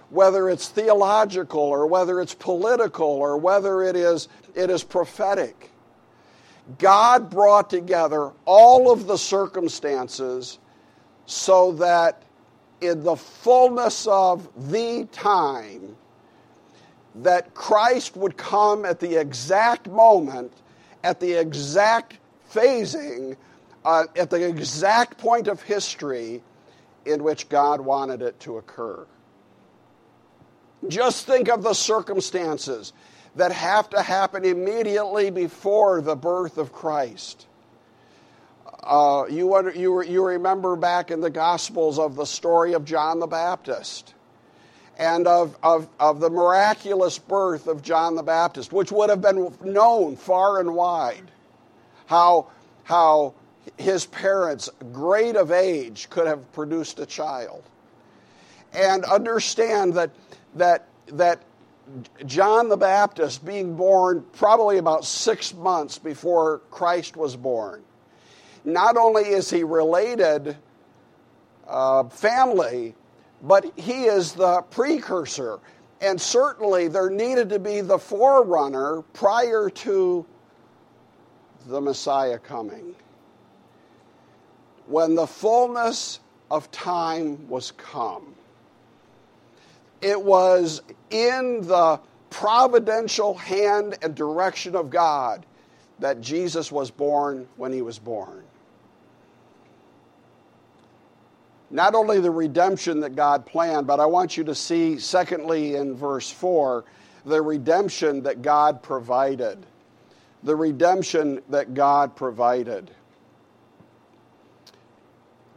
whether 0.10 0.50
it's 0.50 0.70
theological 0.70 1.60
or 1.60 1.88
whether 1.88 2.22
it's 2.22 2.34
political 2.34 3.08
or 3.08 3.38
whether 3.38 3.84
it 3.84 3.96
is, 3.96 4.30
it 4.56 4.70
is 4.70 4.84
prophetic 4.84 5.72
God 6.80 7.30
brought 7.30 7.70
together 7.70 8.32
all 8.46 8.92
of 8.92 9.08
the 9.08 9.18
circumstances 9.18 10.60
so 11.26 11.72
that 11.74 12.24
in 12.82 13.04
the 13.04 13.16
fullness 13.16 14.06
of 14.08 14.50
the 14.70 15.08
time 15.12 15.96
that 17.24 17.54
Christ 17.54 18.16
would 18.16 18.38
come 18.38 18.86
at 18.86 19.00
the 19.00 19.20
exact 19.20 19.88
moment, 19.88 20.54
at 21.04 21.20
the 21.20 21.34
exact 21.34 22.18
phasing, 22.52 23.38
uh, 23.84 24.06
at 24.16 24.30
the 24.30 24.48
exact 24.48 25.18
point 25.18 25.48
of 25.48 25.62
history 25.62 26.42
in 27.06 27.24
which 27.24 27.50
God 27.50 27.82
wanted 27.82 28.22
it 28.22 28.40
to 28.42 28.58
occur. 28.58 29.06
Just 30.88 31.26
think 31.26 31.50
of 31.50 31.64
the 31.64 31.74
circumstances 31.74 32.94
that 33.36 33.52
have 33.52 33.90
to 33.92 34.02
happen 34.02 34.46
immediately 34.46 35.30
before 35.32 36.02
the 36.02 36.16
birth 36.16 36.58
of 36.58 36.72
Christ. 36.72 37.48
Uh, 38.84 39.26
you, 39.30 39.72
you, 39.72 40.04
you 40.04 40.26
remember 40.26 40.76
back 40.76 41.12
in 41.12 41.20
the 41.20 41.30
Gospels 41.30 42.00
of 42.00 42.16
the 42.16 42.26
story 42.26 42.74
of 42.74 42.86
John 42.86 43.20
the 43.20 43.28
Baptist 43.28 44.14
and 44.98 45.28
of, 45.28 45.56
of, 45.62 45.88
of 46.00 46.20
the 46.20 46.30
miraculous 46.30 47.20
birth 47.20 47.68
of 47.68 47.84
John 47.84 48.16
the 48.16 48.24
Baptist, 48.24 48.74
which 48.74 48.92
would 48.92 49.10
have 49.10 49.22
been 49.22 49.56
known 49.64 50.16
far 50.16 50.60
and 50.60 50.74
wide. 50.74 51.32
How, 52.08 52.48
how 52.84 53.36
his 53.78 54.06
parents, 54.06 54.70
great 54.92 55.36
of 55.36 55.52
age, 55.52 56.10
could 56.10 56.26
have 56.26 56.52
produced 56.52 57.00
a 57.00 57.06
child. 57.06 57.64
And 58.74 59.06
understand 59.06 59.94
that, 59.94 60.10
that, 60.56 60.88
that 61.08 61.44
John 62.26 62.70
the 62.70 62.78
Baptist, 62.78 63.46
being 63.46 63.76
born 63.76 64.26
probably 64.34 64.78
about 64.78 65.06
six 65.06 65.54
months 65.54 66.00
before 66.00 66.62
Christ 66.72 67.16
was 67.16 67.36
born, 67.36 67.84
not 68.66 68.98
only 68.98 69.24
is 69.24 69.50
he 69.50 69.64
related 69.64 70.58
uh, 71.68 72.04
family, 72.06 72.96
but 73.42 73.72
he 73.78 74.06
is 74.06 74.34
the 74.34 74.62
precursor. 74.70 75.60
And 76.02 76.20
certainly 76.20 76.88
there 76.88 77.10
needed 77.10 77.50
to 77.50 77.60
be 77.60 77.82
the 77.82 77.98
forerunner 77.98 79.02
prior 79.14 79.70
to 79.70 80.26
the 81.68 81.82
Messiah 81.82 82.38
coming. 82.38 82.96
When 84.86 85.16
the 85.16 85.28
fullness 85.28 86.20
of 86.50 86.70
time 86.72 87.48
was 87.50 87.72
come, 87.72 88.36
it 90.02 90.22
was 90.22 90.82
in 91.10 91.62
the 91.68 92.00
providential 92.30 93.34
hand 93.34 93.98
and 94.02 94.16
direction 94.16 94.76
of 94.76 94.90
God 94.90 95.46
that 96.00 96.22
Jesus 96.22 96.72
was 96.72 96.92
born 96.92 97.48
when 97.58 97.74
he 97.74 97.82
was 97.82 97.98
born. 97.98 98.44
Not 101.70 101.96
only 101.96 102.20
the 102.20 102.32
redemption 102.32 103.02
that 103.02 103.16
God 103.16 103.46
planned, 103.46 103.88
but 103.88 104.00
I 104.00 104.06
want 104.06 104.38
you 104.38 104.44
to 104.46 104.56
see, 104.56 105.00
secondly, 105.00 105.76
in 105.76 105.96
verse 105.96 106.30
4, 106.30 106.86
the 107.26 107.42
redemption 107.42 108.24
that 108.24 108.42
God 108.42 108.82
provided. 108.82 109.66
The 110.44 110.56
redemption 110.56 111.42
that 111.50 111.74
God 111.74 112.16
provided. 112.16 112.90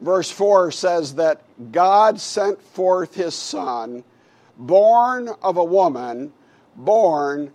Verse 0.00 0.30
4 0.30 0.72
says 0.72 1.14
that 1.16 1.42
God 1.70 2.20
sent 2.20 2.60
forth 2.60 3.14
his 3.14 3.34
Son 3.34 4.02
born 4.56 5.30
of 5.42 5.56
a 5.56 5.64
woman, 5.64 6.32
born 6.76 7.52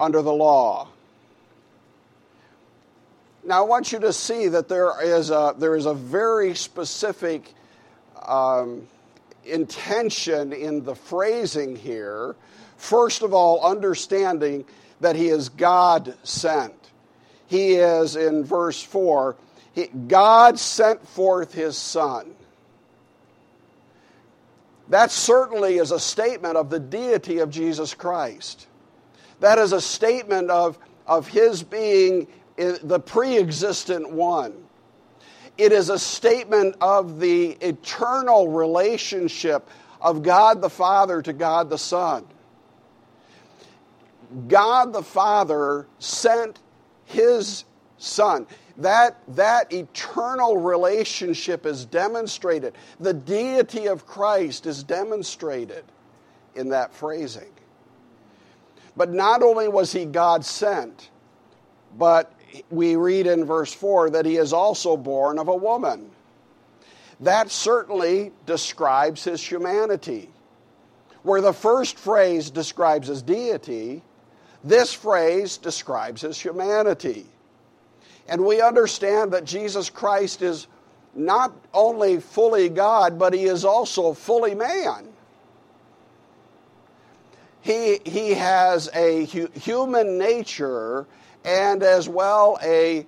under 0.00 0.22
the 0.22 0.32
law. 0.32 0.88
Now, 3.44 3.62
I 3.62 3.66
want 3.66 3.92
you 3.92 4.00
to 4.00 4.12
see 4.12 4.48
that 4.48 4.68
there 4.68 5.00
is 5.02 5.30
a, 5.30 5.54
there 5.56 5.76
is 5.76 5.86
a 5.86 5.94
very 5.94 6.54
specific 6.54 7.54
um, 8.26 8.86
intention 9.44 10.52
in 10.52 10.84
the 10.84 10.94
phrasing 10.94 11.76
here. 11.76 12.36
First 12.76 13.22
of 13.22 13.32
all, 13.32 13.64
understanding 13.64 14.64
that 15.00 15.16
he 15.16 15.28
is 15.28 15.48
God 15.48 16.14
sent. 16.22 16.90
He 17.46 17.74
is, 17.74 18.16
in 18.16 18.44
verse 18.44 18.82
4, 18.82 19.36
he, 19.72 19.86
God 19.86 20.58
sent 20.58 21.06
forth 21.06 21.52
his 21.54 21.76
Son. 21.76 22.34
That 24.88 25.10
certainly 25.10 25.78
is 25.78 25.90
a 25.90 26.00
statement 26.00 26.56
of 26.56 26.70
the 26.70 26.78
deity 26.78 27.38
of 27.38 27.50
Jesus 27.50 27.94
Christ. 27.94 28.66
That 29.40 29.58
is 29.58 29.72
a 29.72 29.80
statement 29.80 30.50
of, 30.50 30.78
of 31.06 31.28
his 31.28 31.62
being 31.62 32.26
the 32.56 33.00
pre 33.00 33.38
existent 33.38 34.10
one. 34.10 34.65
It 35.58 35.72
is 35.72 35.88
a 35.88 35.98
statement 35.98 36.76
of 36.80 37.18
the 37.18 37.52
eternal 37.60 38.48
relationship 38.48 39.68
of 40.00 40.22
God 40.22 40.60
the 40.60 40.70
Father 40.70 41.22
to 41.22 41.32
God 41.32 41.70
the 41.70 41.78
Son. 41.78 42.26
God 44.48 44.92
the 44.92 45.02
Father 45.02 45.86
sent 45.98 46.58
his 47.04 47.64
Son. 47.98 48.46
That, 48.78 49.18
that 49.28 49.72
eternal 49.72 50.58
relationship 50.58 51.64
is 51.64 51.86
demonstrated. 51.86 52.74
The 53.00 53.14
deity 53.14 53.86
of 53.86 54.06
Christ 54.06 54.66
is 54.66 54.84
demonstrated 54.84 55.84
in 56.54 56.68
that 56.70 56.92
phrasing. 56.92 57.50
But 58.96 59.12
not 59.12 59.42
only 59.42 59.68
was 59.68 59.92
he 59.92 60.04
God 60.04 60.44
sent, 60.44 61.10
but 61.96 62.32
we 62.70 62.96
read 62.96 63.26
in 63.26 63.44
verse 63.44 63.72
4 63.72 64.10
that 64.10 64.26
he 64.26 64.36
is 64.36 64.52
also 64.52 64.96
born 64.96 65.38
of 65.38 65.48
a 65.48 65.56
woman. 65.56 66.10
That 67.20 67.50
certainly 67.50 68.32
describes 68.44 69.24
his 69.24 69.42
humanity. 69.42 70.28
Where 71.22 71.40
the 71.40 71.52
first 71.52 71.98
phrase 71.98 72.50
describes 72.50 73.08
his 73.08 73.22
deity, 73.22 74.02
this 74.62 74.92
phrase 74.92 75.56
describes 75.56 76.22
his 76.22 76.38
humanity. 76.38 77.26
And 78.28 78.44
we 78.44 78.60
understand 78.60 79.32
that 79.32 79.44
Jesus 79.44 79.88
Christ 79.90 80.42
is 80.42 80.66
not 81.14 81.52
only 81.72 82.20
fully 82.20 82.68
God, 82.68 83.18
but 83.18 83.32
he 83.32 83.44
is 83.44 83.64
also 83.64 84.12
fully 84.12 84.54
man. 84.54 85.08
He, 87.62 87.98
he 88.04 88.34
has 88.34 88.88
a 88.94 89.24
hu- 89.26 89.50
human 89.54 90.18
nature 90.18 91.06
and 91.46 91.82
as 91.84 92.08
well 92.08 92.58
a, 92.62 93.06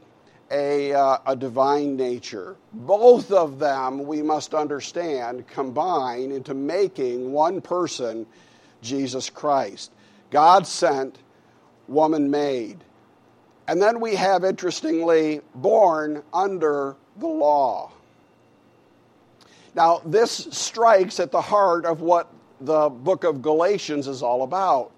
a, 0.51 0.94
uh, 0.94 1.18
a 1.27 1.37
divine 1.37 1.96
nature. 1.96 2.57
Both 2.72 3.33
of 3.33 3.59
them, 3.59 4.07
we 4.07 4.22
must 4.22 4.55
understand, 4.55 5.46
combine 5.48 6.31
into 6.31 6.55
making 6.55 7.33
one 7.33 7.61
person, 7.61 8.27
Jesus 8.81 9.29
Christ. 9.29 9.90
God 10.31 10.66
sent, 10.66 11.18
woman 11.88 12.31
made. 12.31 12.79
And 13.66 13.83
then 13.83 14.01
we 14.01 14.14
have, 14.14 14.44
interestingly, 14.44 15.40
born 15.55 16.22
under 16.33 16.96
the 17.18 17.27
law. 17.27 17.90
Now, 19.74 20.01
this 20.07 20.48
strikes 20.51 21.20
at 21.20 21.33
the 21.33 21.40
heart 21.40 21.85
of 21.85 22.01
what 22.01 22.29
the 22.61 22.88
book 22.88 23.24
of 23.24 23.42
Galatians 23.42 24.07
is 24.07 24.22
all 24.22 24.42
about. 24.42 24.92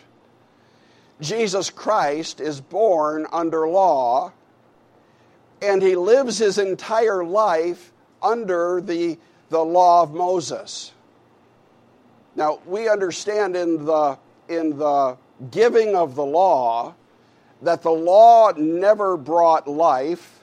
Jesus 1.20 1.70
Christ 1.70 2.40
is 2.40 2.60
born 2.60 3.26
under 3.30 3.68
law, 3.68 4.32
and 5.60 5.82
he 5.82 5.94
lives 5.94 6.38
his 6.38 6.58
entire 6.58 7.22
life 7.24 7.92
under 8.22 8.80
the, 8.80 9.18
the 9.50 9.62
law 9.62 10.02
of 10.02 10.12
Moses. 10.12 10.92
Now, 12.36 12.60
we 12.64 12.88
understand 12.88 13.56
in 13.56 13.84
the, 13.84 14.18
in 14.48 14.78
the 14.78 15.18
giving 15.50 15.94
of 15.94 16.14
the 16.14 16.24
law 16.24 16.94
that 17.62 17.82
the 17.82 17.90
law 17.90 18.52
never 18.56 19.16
brought 19.16 19.68
life. 19.68 20.40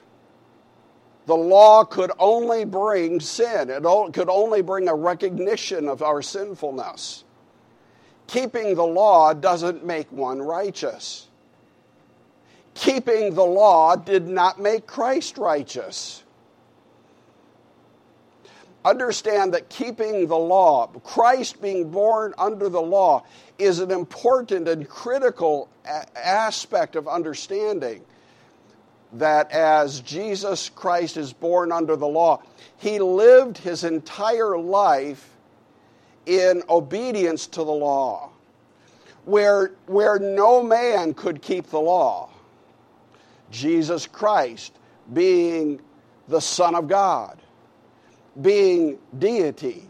The 1.26 1.36
law 1.36 1.84
could 1.84 2.12
only 2.18 2.64
bring 2.64 3.20
sin, 3.20 3.68
it 3.68 3.82
could 4.14 4.30
only 4.30 4.62
bring 4.62 4.88
a 4.88 4.94
recognition 4.94 5.88
of 5.88 6.02
our 6.02 6.22
sinfulness. 6.22 7.24
Keeping 8.28 8.74
the 8.74 8.86
law 8.86 9.32
doesn't 9.32 9.84
make 9.84 10.10
one 10.12 10.40
righteous. 10.40 11.26
Keeping 12.74 13.34
the 13.34 13.44
law 13.44 13.96
did 13.96 14.28
not 14.28 14.60
make 14.60 14.86
Christ 14.86 15.38
righteous. 15.38 16.22
Understand 18.84 19.54
that 19.54 19.68
keeping 19.68 20.28
the 20.28 20.36
law, 20.36 20.86
Christ 20.86 21.60
being 21.60 21.90
born 21.90 22.34
under 22.38 22.68
the 22.68 22.80
law, 22.80 23.24
is 23.58 23.80
an 23.80 23.90
important 23.90 24.68
and 24.68 24.88
critical 24.88 25.68
aspect 26.14 26.96
of 26.96 27.08
understanding 27.08 28.04
that 29.14 29.50
as 29.52 30.00
Jesus 30.00 30.68
Christ 30.68 31.16
is 31.16 31.32
born 31.32 31.72
under 31.72 31.96
the 31.96 32.06
law, 32.06 32.42
he 32.76 32.98
lived 32.98 33.58
his 33.58 33.84
entire 33.84 34.58
life 34.58 35.30
in 36.28 36.62
obedience 36.68 37.46
to 37.46 37.64
the 37.64 37.72
law, 37.72 38.30
where, 39.24 39.72
where 39.86 40.18
no 40.18 40.62
man 40.62 41.14
could 41.14 41.40
keep 41.40 41.66
the 41.68 41.80
law. 41.80 42.30
Jesus 43.50 44.06
Christ, 44.06 44.74
being 45.12 45.80
the 46.28 46.40
Son 46.40 46.74
of 46.74 46.86
God, 46.86 47.40
being 48.42 48.98
deity, 49.18 49.88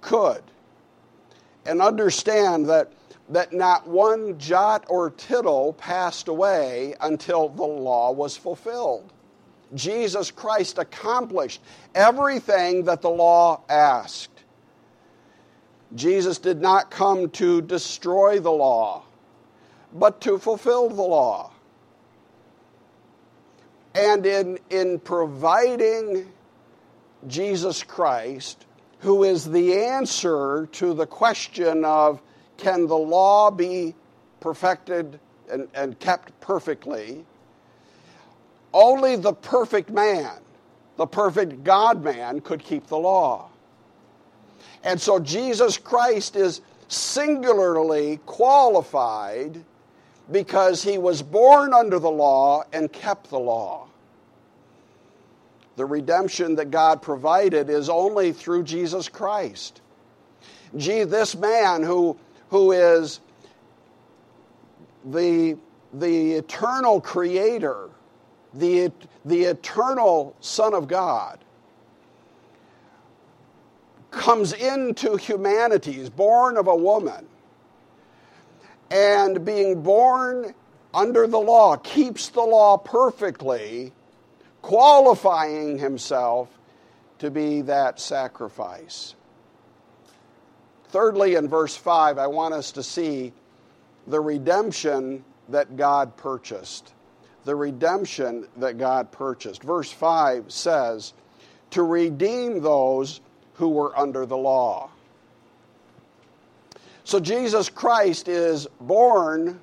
could. 0.00 0.42
And 1.64 1.80
understand 1.80 2.68
that, 2.68 2.92
that 3.28 3.52
not 3.52 3.86
one 3.86 4.36
jot 4.38 4.84
or 4.88 5.10
tittle 5.10 5.74
passed 5.74 6.26
away 6.26 6.96
until 7.00 7.48
the 7.48 7.62
law 7.62 8.10
was 8.10 8.36
fulfilled. 8.36 9.12
Jesus 9.74 10.32
Christ 10.32 10.78
accomplished 10.78 11.62
everything 11.94 12.84
that 12.84 13.00
the 13.00 13.10
law 13.10 13.60
asked. 13.68 14.31
Jesus 15.94 16.38
did 16.38 16.60
not 16.60 16.90
come 16.90 17.28
to 17.30 17.60
destroy 17.60 18.40
the 18.40 18.50
law, 18.50 19.04
but 19.92 20.20
to 20.22 20.38
fulfill 20.38 20.88
the 20.88 21.02
law. 21.02 21.52
And 23.94 24.24
in, 24.24 24.58
in 24.70 24.98
providing 25.00 26.32
Jesus 27.26 27.82
Christ, 27.82 28.64
who 29.00 29.24
is 29.24 29.50
the 29.50 29.74
answer 29.80 30.68
to 30.72 30.94
the 30.94 31.06
question 31.06 31.84
of 31.84 32.22
can 32.56 32.86
the 32.86 32.96
law 32.96 33.50
be 33.50 33.94
perfected 34.40 35.18
and, 35.50 35.68
and 35.74 35.98
kept 35.98 36.38
perfectly? 36.40 37.24
Only 38.72 39.16
the 39.16 39.34
perfect 39.34 39.90
man, 39.90 40.38
the 40.96 41.06
perfect 41.06 41.64
God 41.64 42.02
man, 42.02 42.40
could 42.40 42.62
keep 42.64 42.86
the 42.86 42.98
law. 42.98 43.51
And 44.84 45.00
so 45.00 45.18
Jesus 45.18 45.78
Christ 45.78 46.36
is 46.36 46.60
singularly 46.88 48.20
qualified 48.26 49.64
because 50.30 50.82
he 50.82 50.98
was 50.98 51.22
born 51.22 51.72
under 51.72 51.98
the 51.98 52.10
law 52.10 52.64
and 52.72 52.92
kept 52.92 53.30
the 53.30 53.38
law. 53.38 53.88
The 55.76 55.86
redemption 55.86 56.56
that 56.56 56.70
God 56.70 57.00
provided 57.00 57.70
is 57.70 57.88
only 57.88 58.32
through 58.32 58.64
Jesus 58.64 59.08
Christ. 59.08 59.80
Gee, 60.76 61.04
this 61.04 61.34
man 61.34 61.82
who, 61.82 62.18
who 62.50 62.72
is 62.72 63.20
the, 65.04 65.56
the 65.92 66.32
eternal 66.32 67.00
creator, 67.00 67.88
the, 68.54 68.92
the 69.24 69.44
eternal 69.44 70.36
Son 70.40 70.74
of 70.74 70.88
God, 70.88 71.38
comes 74.12 74.52
into 74.52 75.16
humanity, 75.16 75.98
is 75.98 76.10
born 76.10 76.56
of 76.56 76.68
a 76.68 76.76
woman, 76.76 77.26
and 78.90 79.44
being 79.44 79.82
born 79.82 80.54
under 80.94 81.26
the 81.26 81.38
law, 81.38 81.76
keeps 81.76 82.28
the 82.28 82.42
law 82.42 82.76
perfectly, 82.76 83.92
qualifying 84.60 85.78
himself 85.78 86.48
to 87.18 87.30
be 87.30 87.62
that 87.62 87.98
sacrifice. 87.98 89.14
Thirdly, 90.88 91.36
in 91.36 91.48
verse 91.48 91.74
5, 91.74 92.18
I 92.18 92.26
want 92.26 92.52
us 92.52 92.72
to 92.72 92.82
see 92.82 93.32
the 94.06 94.20
redemption 94.20 95.24
that 95.48 95.76
God 95.76 96.16
purchased. 96.16 96.92
The 97.44 97.56
redemption 97.56 98.46
that 98.58 98.76
God 98.76 99.10
purchased. 99.10 99.62
Verse 99.62 99.90
5 99.90 100.52
says, 100.52 101.14
To 101.70 101.82
redeem 101.82 102.60
those 102.60 103.20
who 103.62 103.68
were 103.68 103.96
under 103.96 104.26
the 104.26 104.36
law. 104.36 104.90
So 107.04 107.20
Jesus 107.20 107.68
Christ 107.68 108.26
is 108.26 108.66
born 108.80 109.60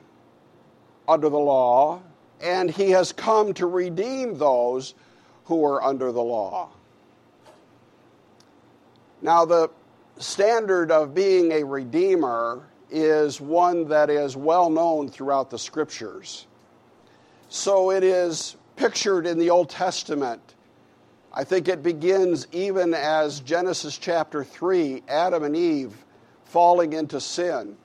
under 1.05 1.27
the 1.27 1.37
law, 1.37 2.01
and 2.39 2.71
he 2.71 2.91
has 2.91 3.11
come 3.11 3.53
to 3.55 3.67
redeem 3.67 4.37
those 4.37 4.93
who 5.43 5.65
are 5.65 5.83
under 5.83 6.13
the 6.13 6.21
law. 6.21 6.69
Now, 9.21 9.43
the 9.43 9.69
standard 10.17 10.91
of 10.91 11.13
being 11.13 11.51
a 11.51 11.65
redeemer 11.65 12.63
is 12.89 13.41
one 13.41 13.89
that 13.89 14.09
is 14.09 14.37
well 14.37 14.69
known 14.69 15.09
throughout 15.09 15.49
the 15.49 15.59
scriptures. 15.59 16.47
So 17.49 17.91
it 17.91 18.05
is 18.05 18.55
pictured 18.77 19.27
in 19.27 19.37
the 19.37 19.49
Old 19.49 19.69
Testament 19.69 20.55
I 21.33 21.43
think 21.43 21.67
it 21.67 21.83
begins 21.83 22.47
even 22.51 22.93
as 22.93 23.39
Genesis 23.41 23.97
chapter 23.97 24.43
3, 24.43 25.03
Adam 25.07 25.43
and 25.43 25.55
Eve 25.55 25.93
falling 26.45 26.93
into 26.93 27.21
sin. 27.21 27.77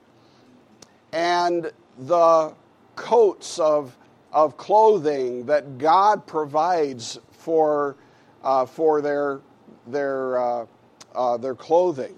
And 1.13 1.71
the 1.99 2.53
coats 2.95 3.59
of, 3.59 3.95
of 4.31 4.57
clothing 4.57 5.45
that 5.45 5.77
God 5.77 6.25
provides 6.25 7.19
for, 7.31 7.95
uh, 8.43 8.65
for 8.65 9.01
their, 9.01 9.41
their, 9.85 10.39
uh, 10.39 10.65
uh, 11.13 11.37
their 11.37 11.55
clothing. 11.55 12.15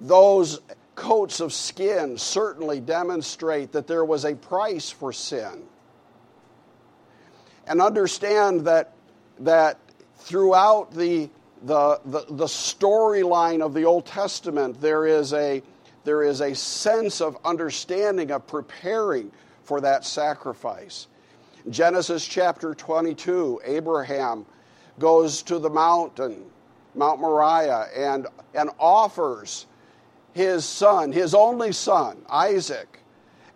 Those 0.00 0.60
coats 0.94 1.40
of 1.40 1.52
skin 1.52 2.18
certainly 2.18 2.80
demonstrate 2.80 3.72
that 3.72 3.86
there 3.86 4.04
was 4.04 4.24
a 4.24 4.34
price 4.34 4.90
for 4.90 5.12
sin. 5.12 5.62
And 7.66 7.80
understand 7.80 8.66
that, 8.66 8.92
that 9.40 9.78
throughout 10.18 10.92
the, 10.92 11.28
the, 11.62 12.00
the, 12.06 12.24
the 12.30 12.46
storyline 12.46 13.60
of 13.60 13.74
the 13.74 13.84
Old 13.84 14.06
Testament, 14.06 14.80
there 14.80 15.06
is, 15.06 15.32
a, 15.32 15.62
there 16.04 16.22
is 16.22 16.40
a 16.40 16.54
sense 16.54 17.20
of 17.20 17.36
understanding, 17.44 18.30
of 18.30 18.46
preparing 18.46 19.30
for 19.64 19.80
that 19.80 20.04
sacrifice. 20.04 21.06
Genesis 21.70 22.26
chapter 22.26 22.74
22, 22.74 23.60
Abraham 23.64 24.46
goes 24.98 25.42
to 25.42 25.58
the 25.58 25.70
mountain, 25.70 26.44
Mount 26.94 27.20
Moriah, 27.20 27.88
and, 27.94 28.26
and 28.54 28.70
offers 28.78 29.66
his 30.32 30.64
son, 30.64 31.12
his 31.12 31.34
only 31.34 31.72
son, 31.72 32.18
Isaac, 32.28 33.00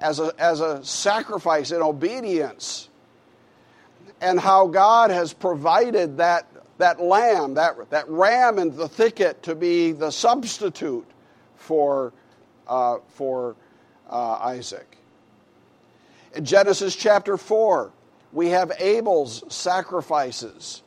as 0.01 0.18
a, 0.18 0.33
as 0.38 0.61
a 0.61 0.85
sacrifice 0.85 1.73
in 1.73 1.83
obedience 1.83 2.89
and 4.20 4.38
how 4.38 4.66
God 4.66 5.11
has 5.11 5.33
provided 5.33 6.18
that, 6.18 6.46
that 6.78 7.00
lamb, 7.00 7.54
that, 7.54 7.90
that 7.90 8.09
ram 8.09 8.59
in 8.59 8.76
the 8.76 8.88
thicket 8.88 9.42
to 9.44 9.54
be 9.54 9.92
the 9.92 10.11
substitute 10.11 11.06
for, 11.56 12.12
uh, 12.68 12.98
for 13.09 13.56
uh, 14.09 14.33
Isaac. 14.42 14.96
In 16.35 16.44
Genesis 16.44 16.94
chapter 16.94 17.37
4, 17.37 17.90
we 18.33 18.50
have 18.50 18.72
Abel's 18.78 19.42
sacrifices 19.52 20.83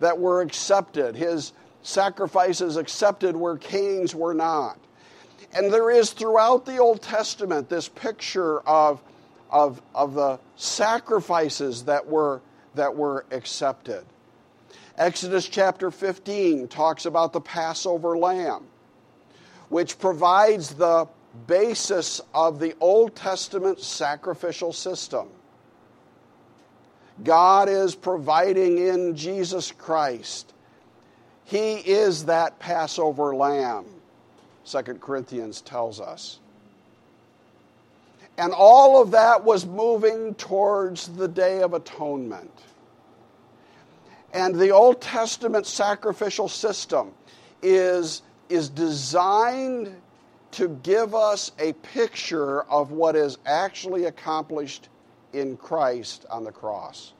that 0.00 0.18
were 0.18 0.42
accepted, 0.42 1.16
his 1.16 1.52
sacrifices 1.82 2.76
accepted 2.76 3.34
where 3.36 3.56
Cain's 3.56 4.14
were 4.14 4.34
not. 4.34 4.78
And 5.52 5.72
there 5.72 5.90
is 5.90 6.12
throughout 6.12 6.66
the 6.66 6.78
Old 6.78 7.00
Testament 7.00 7.68
this 7.68 7.88
picture 7.88 8.60
of, 8.60 9.02
of, 9.50 9.80
of 9.94 10.14
the 10.14 10.40
sacrifices 10.56 11.84
that 11.84 12.06
were 12.06 12.40
that 12.74 12.94
were 12.94 13.24
accepted. 13.30 14.04
Exodus 14.96 15.48
chapter 15.48 15.90
15 15.90 16.68
talks 16.68 17.06
about 17.06 17.32
the 17.32 17.40
Passover 17.40 18.16
lamb, 18.16 18.64
which 19.68 19.98
provides 19.98 20.74
the 20.74 21.08
basis 21.46 22.20
of 22.32 22.60
the 22.60 22.74
Old 22.80 23.16
Testament 23.16 23.80
sacrificial 23.80 24.72
system. 24.72 25.28
God 27.22 27.68
is 27.68 27.94
providing 27.94 28.78
in 28.78 29.16
Jesus 29.16 29.72
Christ. 29.72 30.52
He 31.44 31.74
is 31.74 32.26
that 32.26 32.58
Passover 32.58 33.34
lamb, 33.34 33.84
2 34.64 34.82
Corinthians 34.94 35.60
tells 35.60 36.00
us. 36.00 36.38
And 38.36 38.52
all 38.52 39.00
of 39.00 39.12
that 39.12 39.44
was 39.44 39.64
moving 39.64 40.34
towards 40.34 41.08
the 41.08 41.28
Day 41.28 41.62
of 41.62 41.72
Atonement. 41.72 42.50
And 44.32 44.56
the 44.56 44.70
Old 44.70 45.00
Testament 45.00 45.66
sacrificial 45.66 46.48
system 46.48 47.12
is, 47.62 48.22
is 48.48 48.68
designed 48.68 49.94
to 50.52 50.68
give 50.82 51.14
us 51.14 51.52
a 51.60 51.72
picture 51.74 52.62
of 52.62 52.90
what 52.90 53.14
is 53.14 53.38
actually 53.46 54.06
accomplished 54.06 54.88
in 55.32 55.56
Christ 55.56 56.26
on 56.28 56.42
the 56.42 56.52
cross. 56.52 57.12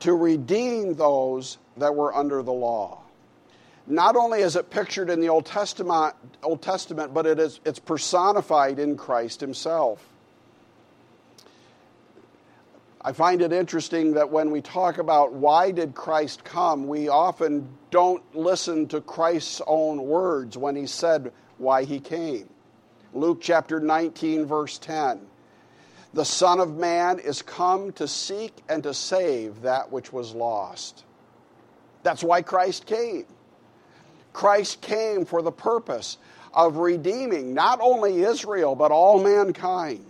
To 0.00 0.14
redeem 0.14 0.94
those 0.94 1.58
that 1.76 1.94
were 1.94 2.14
under 2.14 2.42
the 2.42 2.52
law 2.52 3.05
not 3.86 4.16
only 4.16 4.40
is 4.40 4.56
it 4.56 4.70
pictured 4.70 5.10
in 5.10 5.20
the 5.20 5.28
Old 5.28 5.46
Testament, 5.46 6.14
Old 6.42 6.62
Testament 6.62 7.14
but 7.14 7.26
it 7.26 7.38
is, 7.38 7.60
it's 7.64 7.78
personified 7.78 8.78
in 8.78 8.96
Christ 8.96 9.40
himself. 9.40 10.04
I 13.00 13.12
find 13.12 13.40
it 13.40 13.52
interesting 13.52 14.14
that 14.14 14.30
when 14.30 14.50
we 14.50 14.60
talk 14.60 14.98
about 14.98 15.32
why 15.32 15.70
did 15.70 15.94
Christ 15.94 16.42
come, 16.42 16.88
we 16.88 17.08
often 17.08 17.68
don't 17.92 18.22
listen 18.34 18.88
to 18.88 19.00
Christ's 19.00 19.62
own 19.68 20.02
words 20.02 20.58
when 20.58 20.74
he 20.74 20.86
said 20.86 21.32
why 21.58 21.84
he 21.84 22.00
came. 22.00 22.48
Luke 23.14 23.38
chapter 23.40 23.78
19, 23.78 24.44
verse 24.44 24.78
10. 24.78 25.20
The 26.14 26.24
Son 26.24 26.58
of 26.58 26.76
Man 26.76 27.20
is 27.20 27.42
come 27.42 27.92
to 27.92 28.08
seek 28.08 28.52
and 28.68 28.82
to 28.82 28.92
save 28.92 29.62
that 29.62 29.92
which 29.92 30.12
was 30.12 30.34
lost. 30.34 31.04
That's 32.02 32.24
why 32.24 32.42
Christ 32.42 32.86
came. 32.86 33.26
Christ 34.36 34.82
came 34.82 35.24
for 35.24 35.40
the 35.40 35.50
purpose 35.50 36.18
of 36.52 36.76
redeeming 36.76 37.54
not 37.54 37.80
only 37.80 38.22
Israel, 38.22 38.74
but 38.74 38.92
all 38.92 39.18
mankind. 39.22 40.04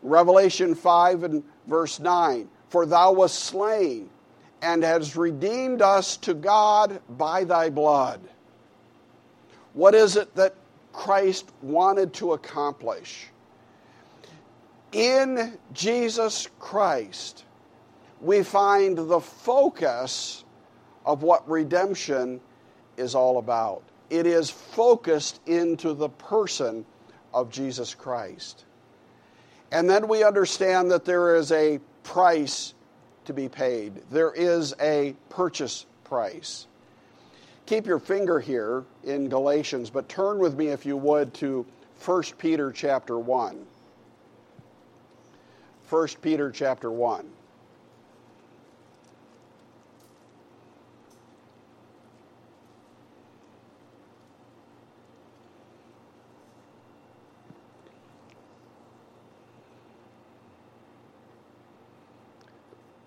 Revelation 0.00 0.74
5 0.74 1.24
and 1.24 1.44
verse 1.66 2.00
9 2.00 2.48
For 2.70 2.86
thou 2.86 3.12
wast 3.12 3.38
slain 3.38 4.08
and 4.62 4.82
hast 4.82 5.14
redeemed 5.14 5.82
us 5.82 6.16
to 6.16 6.32
God 6.32 7.02
by 7.18 7.44
thy 7.44 7.68
blood. 7.68 8.22
What 9.74 9.94
is 9.94 10.16
it 10.16 10.34
that 10.34 10.54
Christ 10.94 11.52
wanted 11.60 12.14
to 12.14 12.32
accomplish? 12.32 13.26
In 14.92 15.58
Jesus 15.74 16.48
Christ, 16.58 17.44
we 18.22 18.42
find 18.42 18.96
the 18.96 19.20
focus 19.20 20.44
of 21.04 21.22
what 21.22 21.48
redemption 21.48 22.40
is 22.96 23.14
all 23.14 23.38
about. 23.38 23.82
It 24.10 24.26
is 24.26 24.50
focused 24.50 25.40
into 25.46 25.94
the 25.94 26.08
person 26.08 26.84
of 27.32 27.50
Jesus 27.50 27.94
Christ. 27.94 28.64
And 29.70 29.88
then 29.88 30.08
we 30.08 30.24
understand 30.24 30.90
that 30.90 31.04
there 31.04 31.36
is 31.36 31.52
a 31.52 31.78
price 32.02 32.74
to 33.26 33.34
be 33.34 33.48
paid, 33.48 33.92
there 34.10 34.32
is 34.32 34.74
a 34.80 35.14
purchase 35.28 35.84
price. 36.04 36.66
Keep 37.66 37.86
your 37.86 37.98
finger 37.98 38.40
here 38.40 38.84
in 39.04 39.28
Galatians, 39.28 39.90
but 39.90 40.08
turn 40.08 40.38
with 40.38 40.56
me, 40.56 40.68
if 40.68 40.86
you 40.86 40.96
would, 40.96 41.34
to 41.34 41.66
1 42.02 42.22
Peter 42.38 42.72
chapter 42.72 43.18
1. 43.18 43.66
1 45.90 46.08
Peter 46.22 46.50
chapter 46.50 46.90
1. 46.90 47.28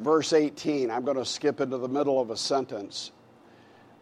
Verse 0.01 0.33
18 0.33 0.89
i'm 0.89 1.03
going 1.03 1.17
to 1.17 1.25
skip 1.25 1.61
into 1.61 1.77
the 1.77 1.87
middle 1.87 2.19
of 2.19 2.29
a 2.29 2.37
sentence. 2.37 3.11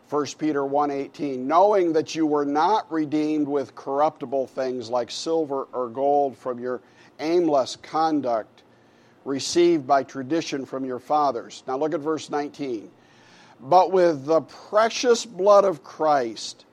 1 0.09 0.25
peter 0.37 0.61
1.18 0.61 1.37
knowing 1.37 1.93
that 1.93 2.15
you 2.15 2.25
were 2.25 2.45
not 2.45 2.91
redeemed 2.91 3.47
with 3.47 3.75
corruptible 3.75 4.47
things 4.47 4.89
like 4.89 5.11
silver 5.11 5.67
or 5.71 5.87
gold 5.89 6.35
from 6.35 6.59
your 6.59 6.81
aimless 7.19 7.75
conduct 7.75 8.63
received 9.25 9.85
by 9.85 10.01
tradition 10.01 10.65
from 10.65 10.85
your 10.85 10.97
fathers. 10.97 11.63
Now 11.67 11.77
look 11.77 11.93
at 11.93 11.99
verse 11.99 12.29
19 12.29 12.89
but 13.59 13.91
with 13.91 14.25
the 14.25 14.41
precious 14.41 15.25
blood 15.25 15.65
of 15.65 15.83
christ 15.83 16.65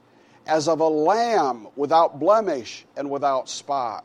as 0.46 0.68
of 0.68 0.80
a 0.80 0.88
lamb 0.88 1.66
without 1.76 2.20
blemish 2.20 2.86
and 2.96 3.10
without 3.10 3.48
spot. 3.48 4.04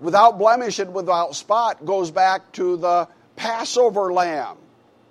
Without 0.00 0.38
blemish 0.38 0.78
and 0.78 0.92
without 0.94 1.34
spot 1.34 1.84
goes 1.84 2.10
back 2.10 2.52
to 2.52 2.76
the 2.76 3.08
Passover 3.36 4.12
lamb. 4.12 4.56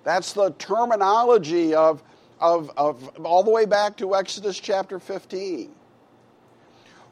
That's 0.04 0.32
the 0.34 0.50
terminology 0.50 1.74
of, 1.74 2.02
of, 2.40 2.70
of 2.76 3.16
all 3.24 3.42
the 3.42 3.50
way 3.50 3.64
back 3.64 3.96
to 3.96 4.14
Exodus 4.14 4.58
chapter 4.58 4.98
15. 4.98 5.74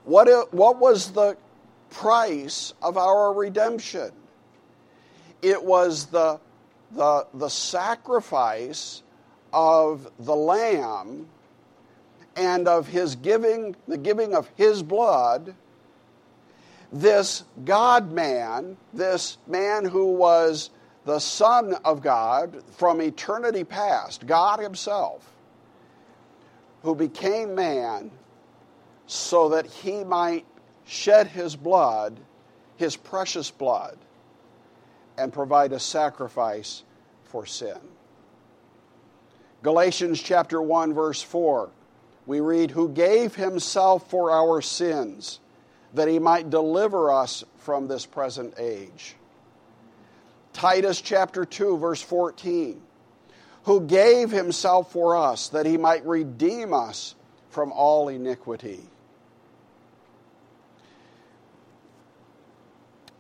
What, 0.05 0.53
what 0.53 0.79
was 0.79 1.13
the 1.13 1.37
price 1.91 2.75
of 2.83 2.97
our 2.97 3.33
redemption? 3.33 4.13
It 5.43 5.65
was 5.65 6.07
the, 6.07 6.41
the, 6.93 7.27
the 7.35 7.49
sacrifice 7.49 9.03
of 9.53 10.11
the 10.19 10.35
lamb 10.35 11.27
and 12.37 12.69
of 12.69 12.89
his 12.89 13.17
giving, 13.17 13.77
the 13.87 13.99
giving 13.99 14.35
of 14.35 14.51
his 14.57 14.83
blood. 14.83 15.55
This 16.93 17.45
God 17.65 18.13
man, 18.13 18.77
this 18.93 19.39
man 19.47 19.85
who 19.85 20.13
was 20.13 20.71
the 21.05 21.19
Son 21.19 21.75
of 21.85 22.03
God 22.03 22.63
from 22.77 23.01
eternity 23.01 23.65
past, 23.65 24.27
God 24.27 24.61
Himself, 24.61 25.31
who 26.83 26.95
became 26.95 27.55
man 27.55 28.11
so 29.07 29.51
that 29.51 29.67
He 29.67 30.05
might 30.05 30.47
shed 30.85 31.27
His 31.27 31.57
blood, 31.57 32.19
His 32.77 32.97
precious 32.97 33.51
blood, 33.51 33.99
and 35.19 35.33
provide 35.33 35.73
a 35.73 35.81
sacrifice 35.81 36.83
for 37.25 37.47
sin. 37.47 37.79
Galatians 39.63 40.21
chapter 40.21 40.61
1 40.61 40.93
verse 40.93 41.23
4 41.23 41.71
we 42.27 42.41
read 42.41 42.71
who 42.71 42.89
gave 42.89 43.35
himself 43.35 44.09
for 44.11 44.31
our 44.31 44.61
sins 44.61 45.41
that 45.95 46.09
he 46.09 46.19
might 46.19 46.51
deliver 46.51 47.11
us 47.11 47.45
from 47.59 47.87
this 47.87 48.05
present 48.07 48.55
age 48.59 49.17
Titus 50.55 51.03
chapter 51.03 51.45
2, 51.45 51.77
verse 51.77 52.01
14, 52.01 52.81
who 53.65 53.81
gave 53.83 54.31
himself 54.31 54.93
for 54.93 55.17
us 55.17 55.49
that 55.49 55.67
he 55.67 55.77
might 55.77 56.07
redeem 56.07 56.73
us 56.73 57.15
from 57.51 57.73
all 57.73 58.09
iniquity. 58.09 58.81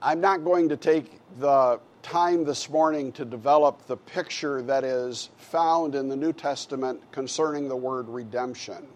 I'm 0.00 0.20
not 0.20 0.44
going 0.44 0.68
to 0.68 0.76
take 0.76 1.20
the 1.38 1.80
time 2.02 2.44
this 2.44 2.70
morning 2.70 3.10
to 3.12 3.24
develop 3.24 3.86
the 3.86 3.96
picture 3.96 4.62
that 4.62 4.84
is 4.84 5.30
found 5.38 5.94
in 5.94 6.08
the 6.08 6.16
New 6.16 6.32
Testament 6.32 7.00
concerning 7.10 7.68
the 7.68 7.76
word 7.76 8.08
redemption. 8.08 8.86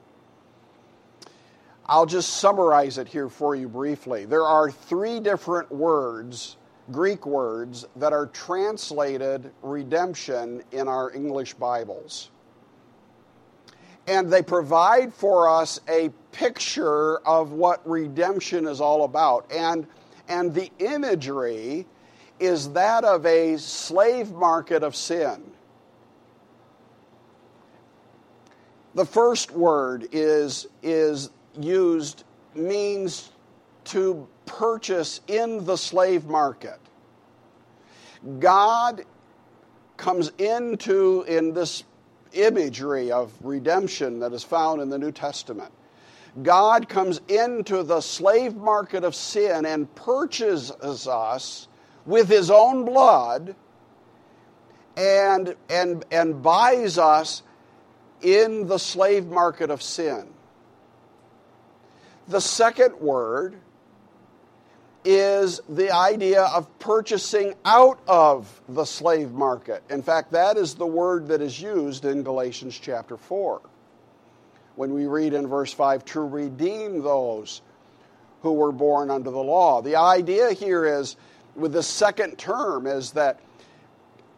I'll 1.87 2.07
just 2.07 2.35
summarize 2.35 2.99
it 2.99 3.09
here 3.09 3.31
for 3.31 3.57
you 3.57 3.69
briefly. 3.69 4.27
There 4.27 4.45
are 4.45 4.71
three 4.71 5.21
different 5.21 5.73
words 5.73 6.57
Greek 6.91 7.27
words 7.27 7.87
that 7.97 8.13
are 8.13 8.27
translated 8.27 9.51
redemption 9.63 10.63
in 10.73 10.89
our 10.89 11.13
English 11.13 11.55
Bibles. 11.55 12.31
And 14.07 14.31
they 14.33 14.43
provide 14.43 15.13
for 15.13 15.51
us 15.51 15.81
a 15.89 16.11
picture 16.33 17.19
of 17.27 17.53
what 17.53 17.87
redemption 17.89 18.67
is 18.67 18.81
all 18.81 19.05
about. 19.05 19.51
And, 19.53 19.87
and 20.29 20.55
the 20.55 20.71
imagery 20.79 21.87
is 22.41 22.71
that 22.73 23.05
of 23.05 23.27
a 23.27 23.59
slave 23.59 24.33
market 24.33 24.83
of 24.83 24.97
sin. 24.97 25.43
The 28.95 29.05
first 29.05 29.51
word 29.51 30.09
is, 30.11 30.67
is 30.83 31.31
used, 31.61 32.25
means 32.55 33.31
to 33.89 34.27
purchase 34.47 35.21
in 35.27 35.65
the 35.65 35.77
slave 35.77 36.27
market. 36.27 36.79
God 38.39 39.05
comes 39.97 40.33
into, 40.39 41.25
in 41.29 41.55
this 41.55 41.85
imagery 42.33 43.11
of 43.11 43.33
redemption 43.43 44.21
that 44.21 44.33
is 44.33 44.45
found 44.45 44.81
in 44.81 44.89
the 44.89 44.99
New 44.99 45.13
Testament, 45.13 45.73
God 46.43 46.89
comes 46.89 47.21
into 47.29 47.83
the 47.83 48.01
slave 48.01 48.55
market 48.55 49.05
of 49.05 49.15
sin 49.15 49.65
and 49.65 49.93
purchases 49.95 51.09
us 51.09 51.69
with 52.07 52.29
his 52.29 52.51
own 52.51 52.85
blood 52.85 53.57
and, 54.97 55.55
and, 55.69 56.05
and 56.11 56.43
buys 56.43 56.99
us 56.99 57.43
in 58.21 58.67
the 58.67 58.79
slave 58.79 59.27
market 59.27 59.71
of 59.71 59.83
sin. 59.83 60.29
The 62.29 62.41
second 62.41 63.01
word 63.01 63.59
is 65.11 65.63
the 65.71 65.91
idea 65.91 66.43
of 66.43 66.79
purchasing 66.79 67.55
out 67.65 67.99
of 68.07 68.61
the 68.69 68.85
slave 68.85 69.33
market. 69.33 69.83
In 69.89 70.03
fact, 70.03 70.33
that 70.33 70.59
is 70.59 70.75
the 70.75 70.87
word 70.87 71.29
that 71.29 71.41
is 71.41 71.59
used 71.59 72.05
in 72.05 72.23
Galatians 72.23 72.79
chapter 72.79 73.17
4. 73.17 73.63
When 74.77 74.93
we 74.93 75.07
read 75.07 75.33
in 75.33 75.47
verse 75.47 75.73
5, 75.73 76.05
to 76.05 76.21
redeem 76.21 77.03
those 77.03 77.63
who 78.43 78.53
were 78.53 78.71
born 78.71 79.11
under 79.11 79.31
the 79.31 79.39
law. 79.39 79.81
The 79.81 79.97
idea 79.97 80.53
here 80.53 80.85
is, 80.85 81.17
with 81.57 81.73
the 81.73 81.83
second 81.83 82.37
term, 82.37 82.87
is 82.87 83.13
that 83.13 83.41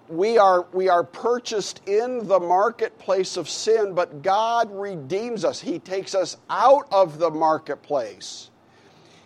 we 0.08 0.38
are, 0.38 0.68
we 0.72 0.88
are 0.88 1.02
purchased 1.02 1.80
in 1.88 2.28
the 2.28 2.38
marketplace 2.38 3.36
of 3.36 3.48
sin, 3.48 3.94
but 3.96 4.22
God 4.22 4.70
redeems 4.70 5.44
us. 5.44 5.60
He 5.60 5.80
takes 5.80 6.14
us 6.14 6.36
out 6.48 6.86
of 6.92 7.18
the 7.18 7.30
marketplace 7.30 8.50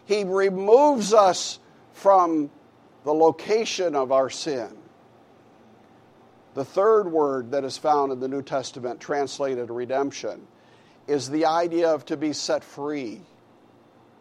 he 0.06 0.24
removes 0.24 1.12
us 1.12 1.58
from 1.92 2.50
the 3.04 3.12
location 3.12 3.94
of 3.94 4.12
our 4.12 4.30
sin. 4.30 4.68
The 6.54 6.64
third 6.64 7.10
word 7.10 7.50
that 7.50 7.64
is 7.64 7.76
found 7.76 8.12
in 8.12 8.20
the 8.20 8.28
New 8.28 8.42
Testament, 8.42 9.00
translated 9.00 9.70
redemption, 9.70 10.46
is 11.06 11.28
the 11.28 11.46
idea 11.46 11.90
of 11.90 12.04
to 12.06 12.16
be 12.16 12.32
set 12.32 12.62
free. 12.62 13.20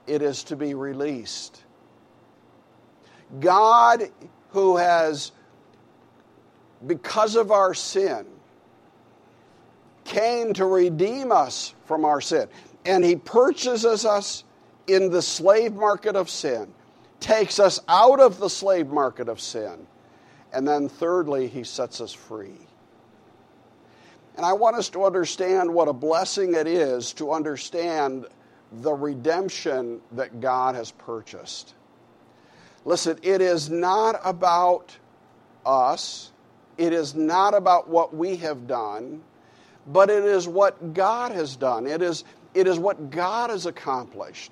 It 0.07 0.21
is 0.21 0.43
to 0.45 0.55
be 0.55 0.73
released. 0.73 1.61
God, 3.39 4.03
who 4.49 4.77
has, 4.77 5.31
because 6.85 7.35
of 7.35 7.51
our 7.51 7.73
sin, 7.73 8.25
came 10.03 10.53
to 10.53 10.65
redeem 10.65 11.31
us 11.31 11.73
from 11.85 12.03
our 12.03 12.19
sin. 12.19 12.47
And 12.85 13.03
he 13.03 13.15
purchases 13.15 14.05
us 14.05 14.43
in 14.87 15.09
the 15.09 15.21
slave 15.21 15.73
market 15.73 16.15
of 16.15 16.29
sin, 16.29 16.73
takes 17.19 17.59
us 17.59 17.79
out 17.87 18.19
of 18.19 18.39
the 18.39 18.49
slave 18.49 18.87
market 18.87 19.29
of 19.29 19.39
sin. 19.39 19.87
And 20.51 20.67
then, 20.67 20.89
thirdly, 20.89 21.47
he 21.47 21.63
sets 21.63 22.01
us 22.01 22.13
free. 22.13 22.67
And 24.35 24.45
I 24.45 24.53
want 24.53 24.75
us 24.75 24.89
to 24.89 25.05
understand 25.05 25.73
what 25.73 25.87
a 25.87 25.93
blessing 25.93 26.55
it 26.55 26.67
is 26.67 27.13
to 27.13 27.31
understand 27.31 28.25
the 28.81 28.91
redemption 28.91 30.01
that 30.13 30.41
God 30.41 30.75
has 30.75 30.91
purchased. 30.91 31.75
Listen, 32.85 33.17
it 33.21 33.41
is 33.41 33.69
not 33.69 34.19
about 34.25 34.97
us, 35.65 36.31
it 36.77 36.91
is 36.91 37.15
not 37.15 37.53
about 37.53 37.87
what 37.87 38.15
we 38.15 38.35
have 38.37 38.67
done, 38.67 39.21
but 39.87 40.09
it 40.09 40.23
is 40.23 40.47
what 40.47 40.93
God 40.93 41.31
has 41.31 41.55
done. 41.55 41.85
It 41.85 42.01
is, 42.01 42.23
it 42.53 42.67
is 42.67 42.79
what 42.79 43.11
God 43.11 43.49
has 43.49 43.65
accomplished. 43.65 44.51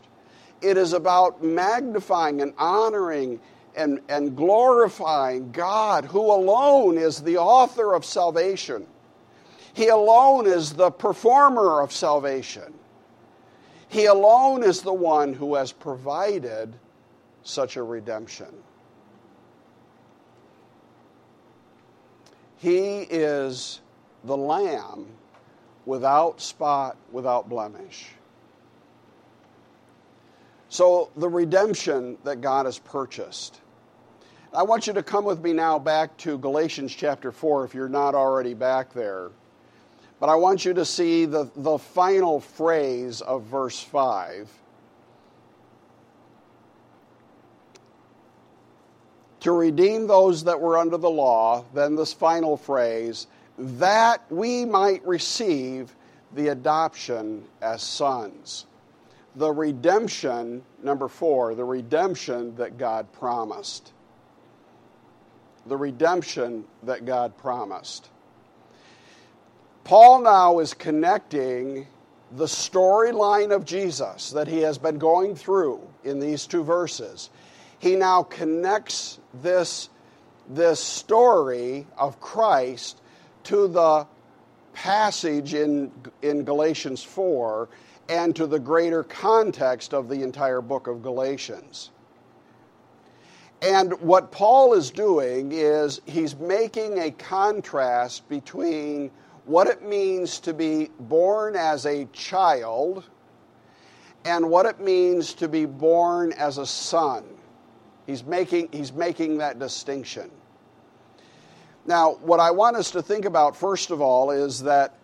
It 0.62 0.78
is 0.78 0.94
about 0.94 1.44
magnifying 1.44 2.42
and 2.42 2.54
honoring 2.58 3.40
and, 3.76 4.00
and 4.10 4.36
glorifying 4.36 5.52
God, 5.52 6.06
who 6.06 6.20
alone 6.20 6.98
is 6.98 7.22
the 7.22 7.38
author 7.38 7.94
of 7.94 8.06
salvation. 8.06 8.86
He 9.74 9.88
alone 9.88 10.46
is 10.48 10.74
the 10.74 10.92
performer 10.92 11.82
of 11.82 11.92
salvation. 11.92 12.74
He 13.88 14.06
alone 14.06 14.64
is 14.64 14.82
the 14.82 14.94
one 14.94 15.34
who 15.34 15.56
has 15.56 15.72
provided 15.72 16.74
such 17.44 17.78
a 17.78 17.84
redemption. 17.84 18.48
He 22.58 23.00
is 23.02 23.82
the 24.24 24.38
Lamb 24.38 25.08
without 25.86 26.40
spot, 26.40 26.96
without 27.12 27.50
blemish. 27.50 28.10
So, 30.72 31.10
the 31.18 31.28
redemption 31.28 32.18
that 32.24 32.40
God 32.40 32.66
has 32.66 32.80
purchased. 32.80 33.60
I 34.54 34.64
want 34.64 34.88
you 34.88 34.94
to 34.94 35.04
come 35.04 35.26
with 35.26 35.44
me 35.44 35.52
now 35.52 35.78
back 35.78 36.16
to 36.20 36.38
Galatians 36.38 36.96
chapter 36.96 37.34
4 37.34 37.66
if 37.66 37.74
you're 37.74 37.90
not 37.90 38.16
already 38.16 38.54
back 38.54 38.94
there. 38.94 39.32
But 40.22 40.30
I 40.30 40.36
want 40.36 40.64
you 40.64 40.74
to 40.76 40.86
see 40.86 41.26
the, 41.26 41.52
the 41.58 41.78
final 41.78 42.40
phrase 42.40 43.20
of 43.20 43.44
verse 43.44 43.84
5. 43.84 44.50
To 49.42 49.52
redeem 49.52 50.08
those 50.08 50.46
that 50.46 50.62
were 50.62 50.78
under 50.78 50.96
the 50.96 51.10
law, 51.10 51.66
then 51.74 51.98
this 51.98 52.14
final 52.14 52.56
phrase, 52.56 53.28
that 53.58 54.24
we 54.30 54.64
might 54.64 55.06
receive 55.06 55.94
the 56.34 56.48
adoption 56.48 57.44
as 57.62 57.84
sons. 57.84 58.68
The 59.36 59.52
redemption, 59.52 60.64
number 60.84 61.08
four, 61.08 61.56
the 61.56 61.64
redemption 61.64 62.56
that 62.58 62.78
God 62.78 63.12
promised. 63.14 63.94
The 65.66 65.78
redemption 65.78 66.66
that 66.84 67.06
God 67.06 67.38
promised. 67.38 68.10
Paul 69.84 70.22
now 70.22 70.60
is 70.60 70.74
connecting 70.74 71.88
the 72.32 72.46
storyline 72.46 73.54
of 73.54 73.66
Jesus 73.66 74.32
that 74.32 74.48
he 74.48 74.60
has 74.60 74.78
been 74.78 74.98
going 74.98 75.36
through 75.36 75.82
in 76.04 76.20
these 76.20 76.48
two 76.48 76.64
verses. 76.64 77.30
He 77.80 77.96
now 77.96 78.24
connects 78.24 79.20
this, 79.42 79.90
this 80.50 80.80
story 80.80 81.86
of 81.98 82.22
Christ 82.22 83.02
to 83.46 83.68
the 83.68 84.08
passage 84.74 85.54
in, 85.54 85.92
in 86.22 86.44
Galatians 86.44 87.04
4 87.04 87.68
and 88.10 88.36
to 88.36 88.48
the 88.48 88.60
greater 88.60 89.04
context 89.04 89.94
of 89.94 90.10
the 90.10 90.24
entire 90.24 90.62
book 90.62 90.88
of 90.88 91.02
Galatians. 91.02 91.92
And 93.62 93.94
what 94.02 94.32
Paul 94.32 94.74
is 94.74 94.90
doing 94.90 95.52
is 95.52 96.02
he's 96.06 96.36
making 96.36 96.98
a 96.98 97.12
contrast 97.12 98.28
between 98.28 99.12
what 99.46 99.68
it 99.68 99.84
means 99.84 100.40
to 100.40 100.54
be 100.54 100.90
born 101.00 101.56
as 101.56 101.86
a 101.86 102.06
child 102.06 103.04
and 104.26 104.50
what 104.50 104.66
it 104.66 104.80
means 104.80 105.34
to 105.36 105.48
be 105.48 105.66
born 105.66 106.34
as 106.34 106.58
a 106.58 106.66
son. 106.66 107.24
He's 108.08 108.24
making, 108.24 108.70
he's 108.72 108.92
making 108.92 109.38
that 109.38 109.60
distinction. 109.60 110.32
Now, 111.86 112.14
what 112.22 112.40
I 112.40 112.52
want 112.52 112.76
us 112.76 112.92
to 112.92 113.02
think 113.02 113.26
about, 113.26 113.56
first 113.56 113.90
of 113.90 114.02
all, 114.02 114.32
is 114.32 114.62
that 114.64 114.96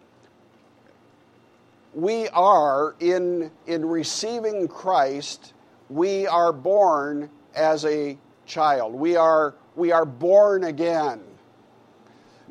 we 1.93 2.27
are, 2.29 2.95
in, 2.99 3.51
in 3.65 3.85
receiving 3.85 4.67
Christ, 4.67 5.53
we 5.89 6.27
are 6.27 6.53
born 6.53 7.29
as 7.55 7.85
a 7.85 8.17
child. 8.45 8.93
We 8.93 9.15
are, 9.15 9.55
we 9.75 9.91
are 9.91 10.05
born 10.05 10.65
again. 10.65 11.21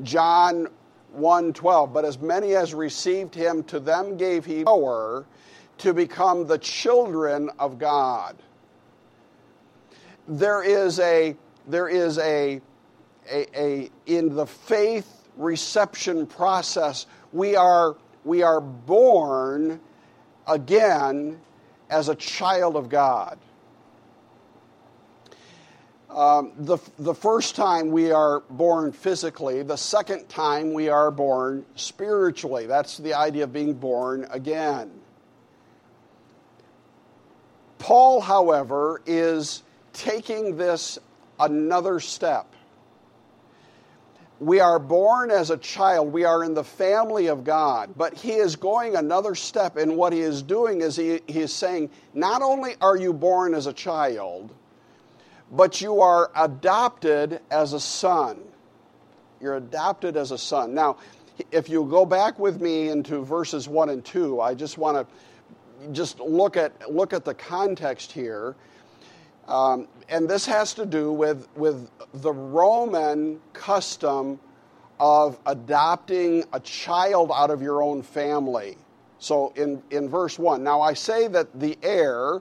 John 0.03 0.69
1:12 1.19 1.93
but 1.93 2.05
as 2.05 2.19
many 2.19 2.55
as 2.55 2.75
received 2.75 3.35
him 3.35 3.63
to 3.65 3.81
them 3.81 4.17
gave 4.17 4.45
he 4.45 4.65
power 4.65 5.25
to 5.79 5.93
become 5.95 6.47
the 6.47 6.59
children 6.59 7.51
of 7.59 7.79
God 7.79 8.37
there 10.29 10.63
is 10.63 10.99
a 11.01 11.37
there 11.67 11.89
is 11.89 12.19
a, 12.19 12.61
a, 13.31 13.61
a 13.61 13.91
in 14.07 14.35
the 14.35 14.47
faith 14.47 15.29
reception 15.37 16.27
process 16.27 17.07
we 17.33 17.57
are 17.57 17.97
we 18.27 18.43
are 18.43 18.61
born 18.61 19.81
again 20.47 21.41
as 21.89 22.09
a 22.09 22.15
child 22.15 22.77
of 22.77 22.89
God 22.89 23.39
um, 26.17 26.53
the, 26.57 26.79
the 26.99 27.15
first 27.15 27.57
time 27.57 27.91
we 27.91 28.11
are 28.11 28.41
born 28.49 28.91
physically, 28.91 29.63
the 29.63 29.77
second 29.77 30.31
time 30.31 30.73
we 30.73 30.89
are 30.89 31.11
born 31.11 31.67
spiritually. 31.75 32.65
That's 32.65 32.97
the 32.97 33.13
idea 33.13 33.45
of 33.45 33.53
being 33.53 33.75
born 33.75 34.27
again. 34.31 34.91
Paul, 37.79 38.23
however, 38.23 39.03
is 39.05 39.63
taking 39.93 40.57
this 40.57 40.99
another 41.39 42.01
step. 42.01 42.56
We 44.39 44.61
are 44.61 44.79
born 44.79 45.31
as 45.31 45.51
a 45.51 45.57
child, 45.57 46.13
we 46.13 46.25
are 46.25 46.45
in 46.45 46.53
the 46.53 46.65
family 46.65 47.29
of 47.29 47.43
God, 47.43 47.95
but 47.97 48.13
he 48.15 48.33
is 48.33 48.57
going 48.57 48.95
another 48.95 49.35
step, 49.35 49.77
and 49.79 49.97
what 49.97 50.13
he 50.13 50.21
is 50.21 50.43
doing 50.43 50.83
is 50.83 50.95
he, 50.95 51.21
he 51.27 51.41
is 51.41 51.55
saying, 51.55 51.91
not 52.13 52.43
only 52.43 52.75
are 52.83 52.97
you 52.97 53.15
born 53.15 53.55
as 53.55 53.67
a 53.67 53.73
child, 53.73 54.53
but 55.51 55.81
you 55.81 56.03
are 56.03 56.31
adopted 56.37 57.41
as 57.51 57.73
a 57.73 57.81
son. 57.81 58.39
You're 59.41 59.57
adopted 59.57 60.17
as 60.17 60.33
a 60.33 60.39
son. 60.39 60.75
Now, 60.75 60.99
if 61.51 61.69
you 61.69 61.85
go 61.85 62.05
back 62.05 62.39
with 62.39 62.61
me 62.61 62.89
into 62.89 63.25
verses 63.25 63.69
1 63.69 63.89
and 63.89 64.05
2, 64.05 64.41
I 64.41 64.55
just 64.55 64.77
want 64.77 65.09
to 65.09 65.93
just 65.93 66.21
look 66.21 66.57
at, 66.57 66.91
look 66.93 67.13
at 67.13 67.25
the 67.25 67.35
context 67.35 68.13
here. 68.13 68.57
Um, 69.49 69.89
and 70.09 70.29
this 70.29 70.47
has 70.47 70.75
to 70.75 70.87
do 70.87 71.13
with, 71.13 71.49
with 71.57 71.89
the 72.15 72.33
Roman 72.33 73.41
custom 73.53 74.41
of 74.99 75.39
adopting 75.47 76.45
a 76.53 76.61
child 76.61 77.31
out 77.35 77.51
of 77.51 77.63
your 77.63 77.83
own 77.83 78.03
family. 78.03 78.77
So 79.19 79.53
in, 79.57 79.83
in 79.91 80.09
verse 80.09 80.39
1, 80.39 80.63
now 80.63 80.81
I 80.81 80.95
say 80.95 81.29
that 81.29 81.59
the 81.59 81.79
heir 81.83 82.41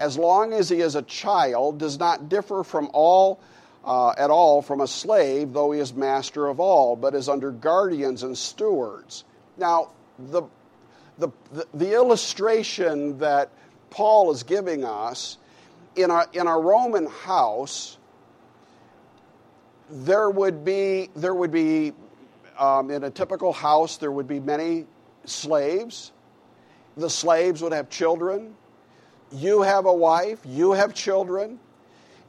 as 0.00 0.16
long 0.16 0.54
as 0.54 0.70
he 0.70 0.80
is 0.80 0.96
a 0.96 1.02
child, 1.02 1.78
does 1.78 1.98
not 1.98 2.28
differ 2.30 2.64
from 2.64 2.90
all 2.94 3.38
uh, 3.84 4.14
at 4.16 4.30
all 4.30 4.60
from 4.62 4.80
a 4.80 4.86
slave, 4.86 5.52
though 5.52 5.72
he 5.72 5.80
is 5.80 5.94
master 5.94 6.48
of 6.48 6.58
all, 6.58 6.96
but 6.96 7.14
is 7.14 7.28
under 7.28 7.50
guardians 7.50 8.22
and 8.22 8.36
stewards. 8.36 9.24
Now, 9.56 9.92
the, 10.18 10.42
the, 11.18 11.28
the, 11.52 11.66
the 11.72 11.94
illustration 11.94 13.18
that 13.18 13.50
Paul 13.90 14.30
is 14.32 14.42
giving 14.42 14.84
us 14.84 15.38
in 15.96 16.10
a, 16.10 16.26
in 16.32 16.46
a 16.46 16.58
Roman 16.58 17.06
house, 17.06 17.98
there 19.90 20.30
would 20.30 20.64
be, 20.64 21.10
there 21.16 21.34
would 21.34 21.50
be 21.50 21.92
um, 22.58 22.90
in 22.90 23.04
a 23.04 23.10
typical 23.10 23.52
house, 23.52 23.96
there 23.96 24.12
would 24.12 24.28
be 24.28 24.40
many 24.40 24.86
slaves. 25.24 26.12
The 26.96 27.10
slaves 27.10 27.62
would 27.62 27.72
have 27.72 27.88
children 27.88 28.54
you 29.32 29.62
have 29.62 29.86
a 29.86 29.92
wife, 29.92 30.40
you 30.44 30.72
have 30.72 30.94
children, 30.94 31.58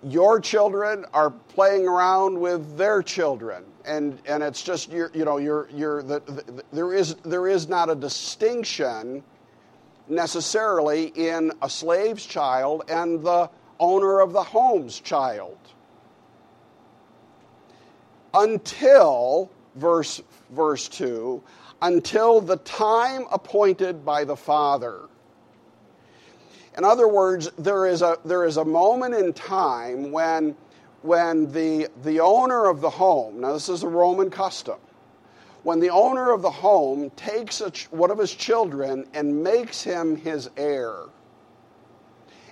your 0.04 0.40
children 0.40 1.06
are 1.14 1.30
playing 1.32 1.88
around 1.88 2.40
with 2.40 2.78
their 2.78 3.02
children. 3.02 3.64
And, 3.86 4.20
and 4.28 4.44
it's 4.44 4.62
just, 4.62 4.92
you're, 4.92 5.12
you 5.14 5.26
know, 5.26 5.38
you're, 5.38 5.68
you're 5.74 6.04
the, 6.04 6.20
the, 6.20 6.64
there, 6.72 6.94
is, 6.94 7.16
there 7.24 7.48
is 7.48 7.68
not 7.68 7.90
a 7.90 7.96
distinction 7.96 9.24
necessarily 10.12 11.06
in 11.16 11.52
a 11.62 11.70
slave's 11.70 12.26
child 12.26 12.84
and 12.90 13.24
the 13.24 13.50
owner 13.80 14.20
of 14.20 14.34
the 14.34 14.44
home's 14.44 15.00
child. 15.00 15.58
Until 18.34 19.50
verse, 19.76 20.22
verse 20.52 20.88
2, 20.90 21.42
until 21.82 22.42
the 22.42 22.58
time 22.58 23.26
appointed 23.32 24.06
by 24.06 24.24
the 24.24 24.36
Father. 24.36 25.02
In 26.78 26.86
other 26.86 27.08
words, 27.08 27.50
there 27.58 27.88
is 27.88 28.02
a, 28.02 28.18
there 28.24 28.46
is 28.46 28.58
a 28.58 28.66
moment 28.66 29.16
in 29.16 29.34
time 29.34 30.12
when, 30.12 30.56
when 31.02 31.52
the, 31.52 31.90
the 32.04 32.20
owner 32.20 32.68
of 32.68 32.82
the 32.82 32.90
home, 32.90 33.42
now 33.42 33.54
this 33.54 33.68
is 33.68 33.84
a 33.84 33.88
Roman 33.88 34.30
custom, 34.30 34.80
when 35.64 35.80
the 35.80 35.90
owner 35.90 36.32
of 36.32 36.42
the 36.42 36.50
home 36.50 37.10
takes 37.12 37.62
a, 37.62 37.72
one 37.92 38.10
of 38.10 38.18
his 38.18 38.34
children 38.34 39.06
and 39.14 39.44
makes 39.44 39.84
him 39.84 40.16
his 40.16 40.50
heir. 40.58 40.96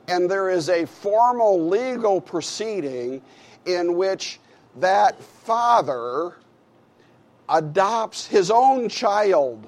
And 0.07 0.29
there 0.29 0.49
is 0.49 0.69
a 0.69 0.85
formal 0.85 1.67
legal 1.67 2.21
proceeding 2.21 3.21
in 3.65 3.95
which 3.95 4.39
that 4.77 5.21
father 5.21 6.35
adopts 7.47 8.27
his 8.27 8.51
own 8.51 8.89
child. 8.89 9.67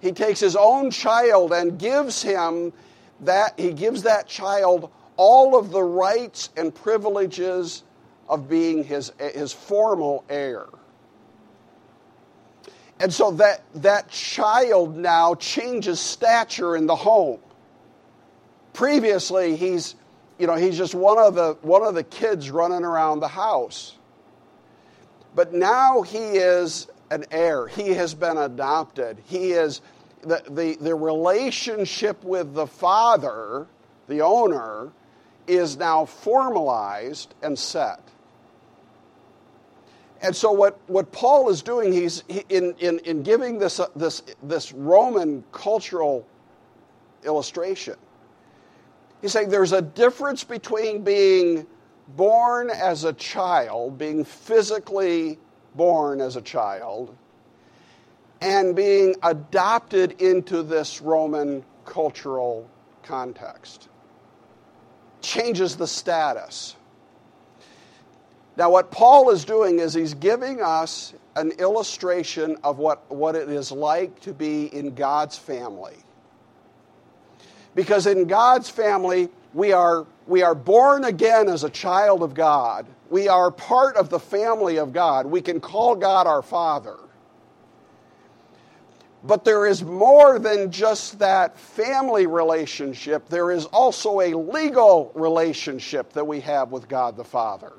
He 0.00 0.12
takes 0.12 0.40
his 0.40 0.56
own 0.56 0.90
child 0.90 1.52
and 1.52 1.78
gives 1.78 2.22
him 2.22 2.72
that, 3.20 3.58
he 3.58 3.72
gives 3.72 4.02
that 4.02 4.28
child 4.28 4.90
all 5.16 5.58
of 5.58 5.70
the 5.70 5.82
rights 5.82 6.50
and 6.56 6.74
privileges 6.74 7.82
of 8.28 8.48
being 8.48 8.84
his, 8.84 9.12
his 9.18 9.52
formal 9.52 10.24
heir. 10.28 10.66
And 12.98 13.12
so 13.12 13.32
that, 13.32 13.62
that 13.74 14.08
child 14.08 14.96
now 14.96 15.34
changes 15.34 16.00
stature 16.00 16.76
in 16.76 16.86
the 16.86 16.96
home. 16.96 17.40
Previously, 18.72 19.56
he's, 19.56 19.94
you 20.38 20.46
know, 20.46 20.54
he's 20.54 20.78
just 20.78 20.94
one 20.94 21.18
of 21.18 21.34
the, 21.34 21.56
one 21.62 21.82
of 21.82 21.94
the 21.94 22.04
kids 22.04 22.50
running 22.50 22.84
around 22.84 23.20
the 23.20 23.28
house. 23.28 23.96
But 25.34 25.52
now 25.52 26.02
he 26.02 26.18
is 26.18 26.88
an 27.10 27.24
heir. 27.30 27.68
He 27.68 27.90
has 27.90 28.14
been 28.14 28.38
adopted. 28.38 29.18
He 29.26 29.52
is 29.52 29.82
the, 30.22 30.42
the, 30.48 30.76
the 30.80 30.94
relationship 30.94 32.24
with 32.24 32.54
the 32.54 32.66
father, 32.66 33.66
the 34.08 34.22
owner, 34.22 34.90
is 35.46 35.76
now 35.76 36.06
formalized 36.06 37.34
and 37.42 37.58
set. 37.58 38.00
And 40.22 40.34
so, 40.34 40.50
what, 40.50 40.78
what 40.86 41.12
Paul 41.12 41.50
is 41.50 41.62
doing, 41.62 41.92
he's 41.92 42.24
he, 42.28 42.44
in, 42.48 42.74
in, 42.78 42.98
in 43.00 43.22
giving 43.22 43.58
this, 43.58 43.80
uh, 43.80 43.86
this, 43.94 44.22
this 44.42 44.72
Roman 44.72 45.44
cultural 45.52 46.26
illustration, 47.24 47.96
he's 49.20 49.32
saying 49.32 49.50
there's 49.50 49.72
a 49.72 49.82
difference 49.82 50.42
between 50.42 51.02
being 51.02 51.66
born 52.08 52.70
as 52.70 53.04
a 53.04 53.12
child, 53.12 53.98
being 53.98 54.24
physically 54.24 55.38
born 55.74 56.20
as 56.20 56.36
a 56.36 56.42
child, 56.42 57.14
and 58.40 58.74
being 58.74 59.14
adopted 59.22 60.20
into 60.22 60.62
this 60.62 61.00
Roman 61.02 61.64
cultural 61.84 62.68
context. 63.02 63.88
Changes 65.20 65.76
the 65.76 65.86
status. 65.86 66.75
Now, 68.56 68.70
what 68.70 68.90
Paul 68.90 69.30
is 69.30 69.44
doing 69.44 69.78
is 69.80 69.92
he's 69.92 70.14
giving 70.14 70.62
us 70.62 71.12
an 71.36 71.50
illustration 71.52 72.56
of 72.64 72.78
what, 72.78 73.10
what 73.10 73.34
it 73.34 73.50
is 73.50 73.70
like 73.70 74.18
to 74.20 74.32
be 74.32 74.74
in 74.74 74.94
God's 74.94 75.36
family. 75.36 75.96
Because 77.74 78.06
in 78.06 78.26
God's 78.26 78.70
family, 78.70 79.28
we 79.52 79.72
are, 79.72 80.06
we 80.26 80.42
are 80.42 80.54
born 80.54 81.04
again 81.04 81.48
as 81.48 81.64
a 81.64 81.70
child 81.70 82.22
of 82.22 82.32
God. 82.32 82.86
We 83.10 83.28
are 83.28 83.50
part 83.50 83.96
of 83.96 84.08
the 84.08 84.18
family 84.18 84.78
of 84.78 84.94
God. 84.94 85.26
We 85.26 85.42
can 85.42 85.60
call 85.60 85.94
God 85.94 86.26
our 86.26 86.40
Father. 86.40 86.96
But 89.22 89.44
there 89.44 89.66
is 89.66 89.82
more 89.82 90.38
than 90.38 90.70
just 90.70 91.18
that 91.18 91.58
family 91.58 92.26
relationship, 92.26 93.28
there 93.28 93.50
is 93.50 93.66
also 93.66 94.20
a 94.20 94.34
legal 94.34 95.10
relationship 95.14 96.12
that 96.14 96.26
we 96.26 96.40
have 96.40 96.70
with 96.70 96.88
God 96.88 97.16
the 97.16 97.24
Father. 97.24 97.72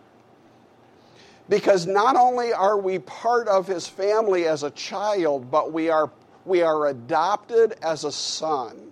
Because 1.49 1.87
not 1.87 2.15
only 2.15 2.51
are 2.51 2.77
we 2.77 2.99
part 2.99 3.47
of 3.47 3.67
his 3.67 3.87
family 3.87 4.45
as 4.47 4.63
a 4.63 4.71
child, 4.71 5.49
but 5.49 5.71
we 5.71 5.89
are, 5.89 6.11
we 6.45 6.61
are 6.61 6.87
adopted 6.87 7.75
as 7.81 8.03
a 8.03 8.11
son. 8.11 8.91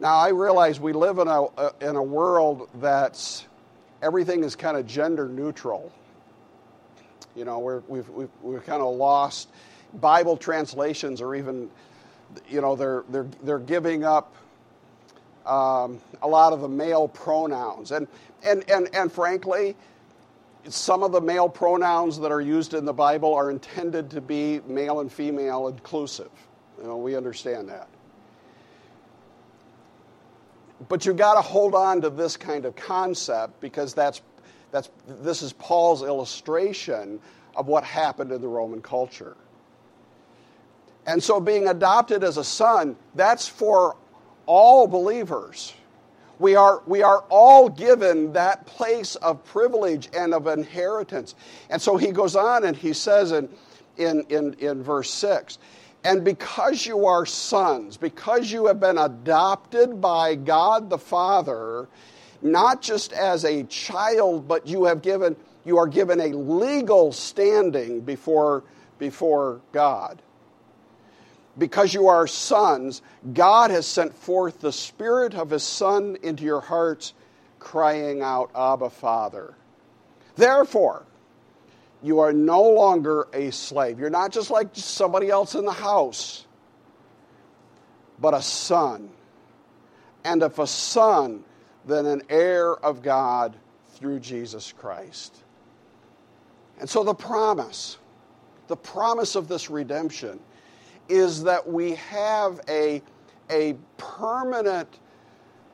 Now, 0.00 0.16
I 0.16 0.30
realize 0.30 0.80
we 0.80 0.92
live 0.92 1.18
in 1.18 1.28
a, 1.28 1.46
in 1.80 1.94
a 1.94 2.02
world 2.02 2.68
that's 2.76 3.46
everything 4.02 4.42
is 4.42 4.56
kind 4.56 4.76
of 4.76 4.86
gender 4.86 5.28
neutral. 5.28 5.92
You 7.36 7.44
know, 7.44 7.58
we're, 7.58 7.82
we've, 7.86 8.08
we've, 8.08 8.30
we're 8.42 8.60
kind 8.60 8.82
of 8.82 8.96
lost. 8.96 9.48
Bible 9.94 10.36
translations 10.36 11.20
are 11.20 11.34
even, 11.34 11.70
you 12.48 12.60
know, 12.60 12.74
they're, 12.76 13.04
they're, 13.10 13.28
they're 13.42 13.58
giving 13.58 14.04
up 14.04 14.34
um, 15.46 16.00
a 16.22 16.28
lot 16.28 16.52
of 16.52 16.60
the 16.60 16.68
male 16.68 17.06
pronouns. 17.06 17.92
And, 17.92 18.08
and, 18.42 18.68
and, 18.70 18.88
and 18.94 19.12
frankly, 19.12 19.76
some 20.68 21.02
of 21.02 21.12
the 21.12 21.20
male 21.20 21.48
pronouns 21.48 22.18
that 22.20 22.30
are 22.30 22.40
used 22.40 22.74
in 22.74 22.84
the 22.84 22.92
Bible 22.92 23.34
are 23.34 23.50
intended 23.50 24.10
to 24.10 24.20
be 24.20 24.60
male 24.66 25.00
and 25.00 25.10
female 25.10 25.68
inclusive. 25.68 26.30
You 26.78 26.84
know, 26.84 26.96
we 26.96 27.16
understand 27.16 27.68
that. 27.68 27.88
But 30.88 31.04
you've 31.04 31.16
got 31.16 31.34
to 31.34 31.42
hold 31.42 31.74
on 31.74 32.00
to 32.02 32.10
this 32.10 32.36
kind 32.36 32.64
of 32.64 32.74
concept 32.74 33.60
because 33.60 33.94
that's, 33.94 34.22
that's, 34.70 34.90
this 35.06 35.42
is 35.42 35.52
Paul's 35.52 36.02
illustration 36.02 37.20
of 37.54 37.66
what 37.66 37.84
happened 37.84 38.32
in 38.32 38.40
the 38.40 38.48
Roman 38.48 38.80
culture. 38.80 39.36
And 41.06 41.22
so 41.22 41.40
being 41.40 41.68
adopted 41.68 42.24
as 42.24 42.36
a 42.36 42.44
son, 42.44 42.96
that's 43.14 43.48
for 43.48 43.96
all 44.46 44.86
believers. 44.86 45.74
We 46.40 46.56
are, 46.56 46.82
we 46.86 47.02
are 47.02 47.22
all 47.28 47.68
given 47.68 48.32
that 48.32 48.64
place 48.64 49.14
of 49.16 49.44
privilege 49.44 50.08
and 50.16 50.32
of 50.32 50.46
inheritance. 50.46 51.34
And 51.68 51.80
so 51.80 51.98
he 51.98 52.12
goes 52.12 52.34
on 52.34 52.64
and 52.64 52.74
he 52.74 52.94
says 52.94 53.30
in, 53.30 53.50
in, 53.98 54.22
in, 54.30 54.54
in 54.54 54.82
verse 54.82 55.10
6 55.10 55.58
And 56.02 56.24
because 56.24 56.86
you 56.86 57.04
are 57.04 57.26
sons, 57.26 57.98
because 57.98 58.50
you 58.50 58.66
have 58.66 58.80
been 58.80 58.96
adopted 58.96 60.00
by 60.00 60.34
God 60.34 60.88
the 60.88 60.96
Father, 60.96 61.88
not 62.40 62.80
just 62.80 63.12
as 63.12 63.44
a 63.44 63.64
child, 63.64 64.48
but 64.48 64.66
you 64.66 64.86
have 64.86 65.02
given 65.02 65.36
you 65.66 65.76
are 65.76 65.86
given 65.86 66.20
a 66.20 66.28
legal 66.28 67.12
standing 67.12 68.00
before, 68.00 68.64
before 68.98 69.60
God 69.72 70.22
because 71.58 71.92
you 71.92 72.08
are 72.08 72.26
sons, 72.26 73.02
God 73.32 73.70
has 73.70 73.86
sent 73.86 74.14
forth 74.14 74.60
the 74.60 74.72
Spirit 74.72 75.34
of 75.34 75.50
His 75.50 75.62
Son 75.62 76.16
into 76.22 76.44
your 76.44 76.60
hearts, 76.60 77.12
crying 77.58 78.22
out, 78.22 78.50
Abba, 78.54 78.90
Father. 78.90 79.54
Therefore, 80.36 81.04
you 82.02 82.20
are 82.20 82.32
no 82.32 82.62
longer 82.62 83.28
a 83.32 83.50
slave. 83.50 83.98
You're 83.98 84.10
not 84.10 84.32
just 84.32 84.50
like 84.50 84.68
somebody 84.72 85.28
else 85.28 85.54
in 85.54 85.64
the 85.64 85.72
house, 85.72 86.46
but 88.18 88.32
a 88.32 88.40
son. 88.40 89.10
And 90.24 90.42
if 90.42 90.58
a 90.58 90.66
son, 90.66 91.44
then 91.86 92.06
an 92.06 92.22
heir 92.28 92.74
of 92.74 93.02
God 93.02 93.56
through 93.94 94.20
Jesus 94.20 94.72
Christ. 94.72 95.36
And 96.78 96.88
so 96.88 97.04
the 97.04 97.14
promise, 97.14 97.98
the 98.68 98.76
promise 98.76 99.34
of 99.34 99.48
this 99.48 99.68
redemption, 99.68 100.40
is 101.10 101.44
that 101.44 101.68
we 101.68 101.94
have 101.94 102.60
a, 102.68 103.02
a 103.50 103.74
permanent 103.98 104.88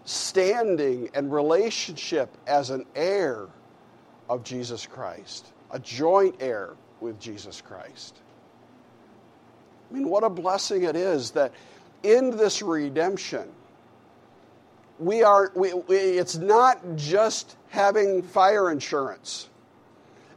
standing 0.04 1.10
and 1.14 1.32
relationship 1.32 2.36
as 2.46 2.70
an 2.70 2.86
heir 2.94 3.46
of 4.28 4.44
Jesus 4.44 4.86
Christ, 4.86 5.52
a 5.70 5.78
joint 5.78 6.36
heir 6.40 6.70
with 7.00 7.20
Jesus 7.20 7.60
Christ. 7.60 8.16
I 9.90 9.94
mean, 9.94 10.08
what 10.08 10.24
a 10.24 10.30
blessing 10.30 10.84
it 10.84 10.96
is 10.96 11.32
that 11.32 11.52
in 12.02 12.36
this 12.36 12.62
redemption, 12.62 13.48
we 14.98 15.22
are, 15.22 15.52
we, 15.54 15.74
we, 15.74 15.96
it's 15.96 16.36
not 16.36 16.96
just 16.96 17.56
having 17.68 18.22
fire 18.22 18.70
insurance. 18.70 19.48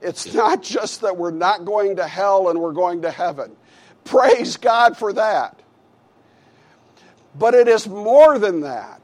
It's 0.02 0.34
not 0.34 0.64
just 0.64 1.02
that 1.02 1.18
we're 1.18 1.32
not 1.32 1.66
going 1.66 1.98
to 1.98 2.08
hell 2.08 2.50
and 2.50 2.60
we're 2.60 2.74
going 2.74 3.04
to 3.04 3.12
heaven. 3.12 3.56
Praise 4.04 4.58
God 4.58 4.98
for 4.98 5.14
that. 5.14 5.60
But 7.36 7.54
it 7.54 7.68
is 7.68 7.88
more 7.88 8.40
than 8.40 8.62
that 8.62 9.02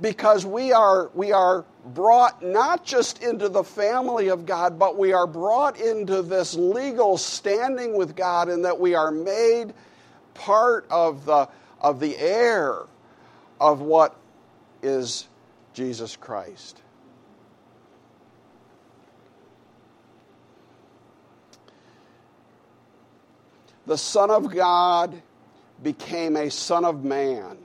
because 0.00 0.44
we 0.44 0.72
are, 0.72 1.10
we 1.14 1.32
are 1.32 1.64
brought 1.86 2.42
not 2.42 2.84
just 2.84 3.22
into 3.22 3.48
the 3.48 3.62
family 3.62 4.28
of 4.28 4.44
God, 4.44 4.78
but 4.78 4.98
we 4.98 5.12
are 5.12 5.26
brought 5.26 5.80
into 5.80 6.22
this 6.22 6.54
legal 6.54 7.16
standing 7.16 7.96
with 7.96 8.16
God 8.16 8.48
in 8.48 8.62
that 8.62 8.78
we 8.78 8.94
are 8.94 9.12
made 9.12 9.72
part 10.34 10.86
of 10.90 11.24
the, 11.24 11.48
of 11.80 12.00
the 12.00 12.16
heir 12.18 12.82
of 13.60 13.80
what 13.80 14.16
is 14.82 15.28
Jesus 15.72 16.16
Christ. 16.16 16.81
The 23.92 23.98
Son 23.98 24.30
of 24.30 24.50
God 24.50 25.20
became 25.82 26.34
a 26.38 26.50
Son 26.50 26.86
of 26.86 27.04
Man 27.04 27.58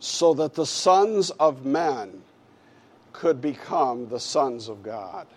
so 0.00 0.34
that 0.34 0.54
the 0.54 0.66
sons 0.66 1.30
of 1.30 1.64
men 1.64 2.20
could 3.12 3.40
become 3.40 4.08
the 4.08 4.18
sons 4.18 4.68
of 4.68 4.82
God. 4.82 5.28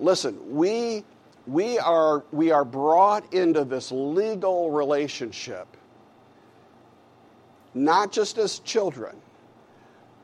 Listen, 0.00 0.36
we, 0.56 1.04
we, 1.46 1.78
are, 1.78 2.24
we 2.32 2.50
are 2.50 2.64
brought 2.64 3.32
into 3.32 3.62
this 3.62 3.92
legal 3.92 4.72
relationship, 4.72 5.68
not 7.74 8.10
just 8.10 8.38
as 8.38 8.58
children, 8.58 9.14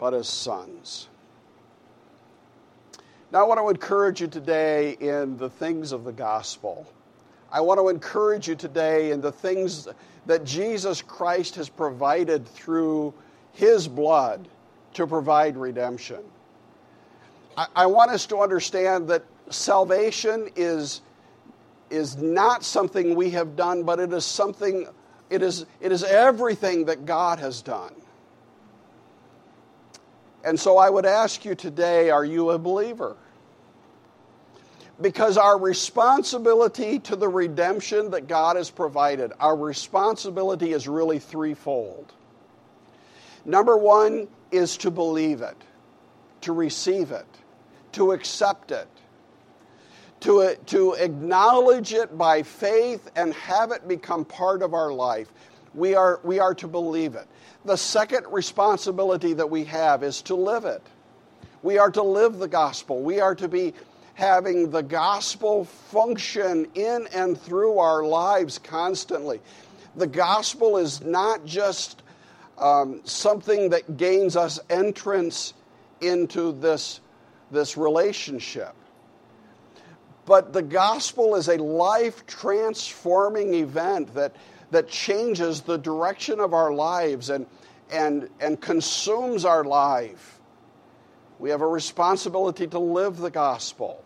but 0.01 0.12
as 0.12 0.28
sons. 0.28 1.09
Now, 3.30 3.45
I 3.45 3.47
want 3.47 3.61
to 3.61 3.68
encourage 3.68 4.20
you 4.20 4.26
today 4.26 4.97
in 4.99 5.37
the 5.37 5.51
things 5.51 5.93
of 5.93 6.03
the 6.03 6.11
gospel. 6.11 6.85
I 7.53 7.61
want 7.61 7.78
to 7.78 7.90
encourage 7.90 8.48
you 8.48 8.55
today 8.55 9.11
in 9.11 9.20
the 9.20 9.30
things 9.30 9.86
that 10.24 10.44
Jesus 10.44 11.03
Christ 11.03 11.57
has 11.57 11.68
provided 11.68 12.48
through 12.48 13.12
his 13.53 13.86
blood 13.86 14.48
to 14.94 15.07
provide 15.07 15.59
redemption. 15.59 16.20
I, 17.57 17.66
I 17.76 17.86
want 17.86 18.11
us 18.11 18.24
to 18.26 18.38
understand 18.38 19.09
that 19.09 19.24
salvation 19.50 20.48
is, 20.57 21.03
is 21.90 22.16
not 22.16 22.64
something 22.64 23.14
we 23.14 23.30
have 23.30 23.55
done, 23.55 23.82
but 23.82 24.00
it 24.00 24.12
is 24.14 24.24
something, 24.24 24.86
it 25.28 25.42
is, 25.42 25.66
it 25.80 25.92
is 25.92 26.03
everything 26.05 26.86
that 26.86 27.05
God 27.05 27.38
has 27.38 27.61
done. 27.61 27.94
And 30.42 30.59
so 30.59 30.78
I 30.78 30.88
would 30.88 31.07
ask 31.07 31.44
you 31.44 31.55
today 31.55 32.09
are 32.09 32.24
you 32.24 32.50
a 32.50 32.59
believer? 32.59 33.16
Because 35.01 35.36
our 35.36 35.59
responsibility 35.59 36.99
to 37.01 37.16
the 37.16 37.28
redemption 37.28 38.11
that 38.11 38.28
God 38.28 38.57
has 38.57 38.70
provided, 38.70 39.32
our 39.40 39.57
responsibility 39.57 40.72
is 40.72 40.86
really 40.86 41.18
threefold. 41.18 42.12
Number 43.45 43.76
one 43.76 44.28
is 44.51 44.76
to 44.78 44.90
believe 44.90 45.40
it, 45.40 45.57
to 46.43 46.53
receive 46.53 47.11
it, 47.11 47.26
to 47.93 48.12
accept 48.12 48.70
it, 48.70 48.86
to, 50.20 50.57
to 50.66 50.93
acknowledge 50.93 51.93
it 51.93 52.16
by 52.16 52.43
faith 52.43 53.11
and 53.16 53.34
have 53.34 53.72
it 53.72 53.88
become 53.88 54.24
part 54.24 54.62
of 54.62 54.74
our 54.74 54.93
life. 54.93 55.32
We 55.74 55.95
are, 55.95 56.20
we 56.22 56.38
are 56.38 56.55
to 56.57 56.68
believe 56.68 57.16
it. 57.16 57.26
The 57.64 57.76
second 57.76 58.26
responsibility 58.30 59.32
that 59.34 59.51
we 59.51 59.64
have 59.64 60.03
is 60.03 60.22
to 60.22 60.34
live 60.34 60.64
it. 60.64 60.82
We 61.62 61.78
are 61.78 61.90
to 61.90 62.03
live 62.03 62.38
the 62.38 62.49
gospel. 62.49 63.03
We 63.03 63.20
are 63.20 63.34
to 63.36 63.49
be 63.49 63.74
having 64.14 64.70
the 64.70 64.82
gospel 64.82 65.64
function 65.64 66.66
in 66.74 67.08
and 67.14 67.40
through 67.40 67.78
our 67.78 68.04
lives 68.04 68.58
constantly. 68.58 69.40
The 69.96 70.06
gospel 70.06 70.76
is 70.76 71.02
not 71.02 71.44
just 71.44 72.02
um, 72.58 73.00
something 73.04 73.70
that 73.70 73.96
gains 73.96 74.36
us 74.36 74.60
entrance 74.70 75.54
into 76.00 76.52
this, 76.52 77.00
this 77.50 77.76
relationship. 77.76 78.74
But 80.24 80.52
the 80.52 80.62
gospel 80.62 81.34
is 81.34 81.48
a 81.48 81.56
life 81.56 82.26
transforming 82.26 83.54
event 83.54 84.14
that, 84.14 84.36
that 84.70 84.88
changes 84.88 85.62
the 85.62 85.78
direction 85.78 86.38
of 86.38 86.54
our 86.54 86.72
lives 86.72 87.30
and, 87.30 87.46
and, 87.90 88.28
and 88.40 88.60
consumes 88.60 89.44
our 89.44 89.64
life. 89.64 90.38
We 91.43 91.51
have 91.51 91.61
a 91.61 91.66
responsibility 91.66 92.68
to 92.68 92.78
live 92.78 93.16
the 93.16 93.28
gospel. 93.28 94.05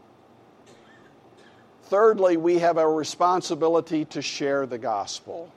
Thirdly, 1.83 2.39
we 2.39 2.61
have 2.61 2.79
a 2.79 2.89
responsibility 2.89 4.07
to 4.07 4.23
share 4.23 4.65
the 4.65 4.79
gospel. 4.79 5.53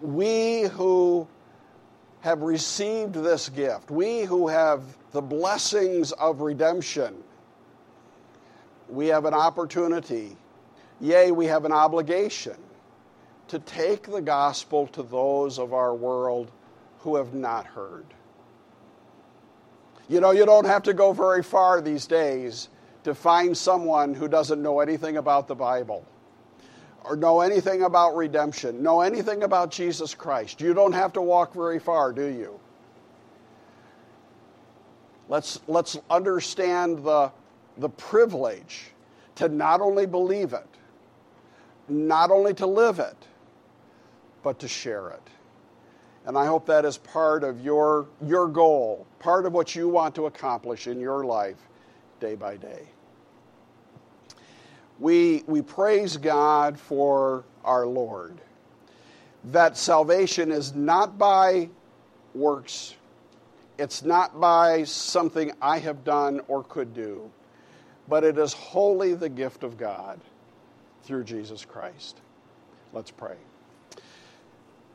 We 0.00 0.62
who 0.62 1.28
have 2.22 2.40
received 2.40 3.12
this 3.12 3.50
gift, 3.50 3.90
we 3.90 4.22
who 4.22 4.48
have 4.48 4.82
the 5.12 5.20
blessings 5.20 6.12
of 6.12 6.40
redemption, 6.40 7.14
we 8.88 9.08
have 9.08 9.26
an 9.26 9.34
opportunity, 9.34 10.38
yea, 11.02 11.32
we 11.32 11.44
have 11.44 11.66
an 11.66 11.72
obligation 11.72 12.56
to 13.48 13.58
take 13.58 14.10
the 14.10 14.22
gospel 14.22 14.86
to 14.86 15.02
those 15.02 15.58
of 15.58 15.74
our 15.74 15.94
world 15.94 16.50
who 17.00 17.16
have 17.16 17.34
not 17.34 17.66
heard. 17.66 18.06
You 20.10 20.20
know, 20.20 20.32
you 20.32 20.44
don't 20.44 20.64
have 20.64 20.82
to 20.82 20.92
go 20.92 21.12
very 21.12 21.40
far 21.40 21.80
these 21.80 22.04
days 22.08 22.68
to 23.04 23.14
find 23.14 23.56
someone 23.56 24.12
who 24.12 24.26
doesn't 24.26 24.60
know 24.60 24.80
anything 24.80 25.18
about 25.18 25.46
the 25.46 25.54
Bible 25.54 26.04
or 27.04 27.14
know 27.14 27.42
anything 27.42 27.84
about 27.84 28.16
redemption, 28.16 28.82
know 28.82 29.02
anything 29.02 29.44
about 29.44 29.70
Jesus 29.70 30.12
Christ. 30.12 30.60
You 30.60 30.74
don't 30.74 30.94
have 30.94 31.12
to 31.12 31.22
walk 31.22 31.54
very 31.54 31.78
far, 31.78 32.12
do 32.12 32.26
you? 32.26 32.58
Let's, 35.28 35.60
let's 35.68 35.96
understand 36.10 37.04
the, 37.04 37.30
the 37.78 37.88
privilege 37.88 38.90
to 39.36 39.48
not 39.48 39.80
only 39.80 40.06
believe 40.06 40.54
it, 40.54 40.66
not 41.88 42.32
only 42.32 42.52
to 42.54 42.66
live 42.66 42.98
it, 42.98 43.16
but 44.42 44.58
to 44.58 44.66
share 44.66 45.10
it. 45.10 45.22
And 46.26 46.36
I 46.36 46.46
hope 46.46 46.66
that 46.66 46.84
is 46.84 46.98
part 46.98 47.44
of 47.44 47.60
your, 47.60 48.06
your 48.24 48.46
goal, 48.46 49.06
part 49.18 49.46
of 49.46 49.52
what 49.52 49.74
you 49.74 49.88
want 49.88 50.14
to 50.16 50.26
accomplish 50.26 50.86
in 50.86 51.00
your 51.00 51.24
life 51.24 51.56
day 52.20 52.34
by 52.34 52.56
day. 52.56 52.82
We, 54.98 55.44
we 55.46 55.62
praise 55.62 56.18
God 56.18 56.78
for 56.78 57.44
our 57.64 57.86
Lord, 57.86 58.38
that 59.44 59.78
salvation 59.78 60.52
is 60.52 60.74
not 60.74 61.16
by 61.16 61.70
works, 62.34 62.94
it's 63.78 64.02
not 64.02 64.38
by 64.38 64.84
something 64.84 65.52
I 65.62 65.78
have 65.78 66.04
done 66.04 66.42
or 66.48 66.62
could 66.64 66.92
do, 66.92 67.30
but 68.08 68.24
it 68.24 68.36
is 68.36 68.52
wholly 68.52 69.14
the 69.14 69.30
gift 69.30 69.64
of 69.64 69.78
God 69.78 70.20
through 71.02 71.24
Jesus 71.24 71.64
Christ. 71.64 72.20
Let's 72.92 73.10
pray. 73.10 73.36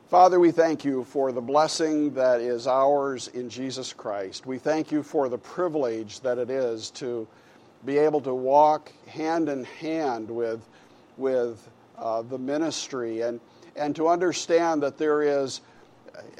Father, 0.08 0.38
we 0.38 0.52
thank 0.52 0.84
you 0.84 1.02
for 1.02 1.32
the 1.32 1.40
blessing 1.40 2.14
that 2.14 2.40
is 2.40 2.68
ours 2.68 3.26
in 3.26 3.50
Jesus 3.50 3.92
Christ. 3.92 4.46
We 4.46 4.56
thank 4.56 4.92
you 4.92 5.02
for 5.02 5.28
the 5.28 5.36
privilege 5.36 6.20
that 6.20 6.38
it 6.38 6.48
is 6.48 6.90
to 6.92 7.26
be 7.84 7.98
able 7.98 8.20
to 8.20 8.32
walk 8.32 8.92
hand 9.08 9.48
in 9.48 9.64
hand 9.64 10.30
with, 10.30 10.64
with 11.16 11.68
uh, 11.98 12.22
the 12.22 12.38
ministry 12.38 13.22
and, 13.22 13.40
and 13.74 13.96
to 13.96 14.06
understand 14.06 14.80
that 14.84 14.96
there 14.96 15.22
is 15.22 15.60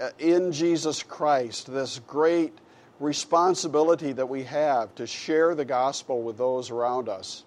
uh, 0.00 0.10
in 0.20 0.52
Jesus 0.52 1.02
Christ 1.02 1.66
this 1.66 1.98
great 2.06 2.56
responsibility 3.00 4.12
that 4.12 4.28
we 4.28 4.44
have 4.44 4.94
to 4.94 5.08
share 5.08 5.56
the 5.56 5.64
gospel 5.64 6.22
with 6.22 6.38
those 6.38 6.70
around 6.70 7.08
us. 7.08 7.42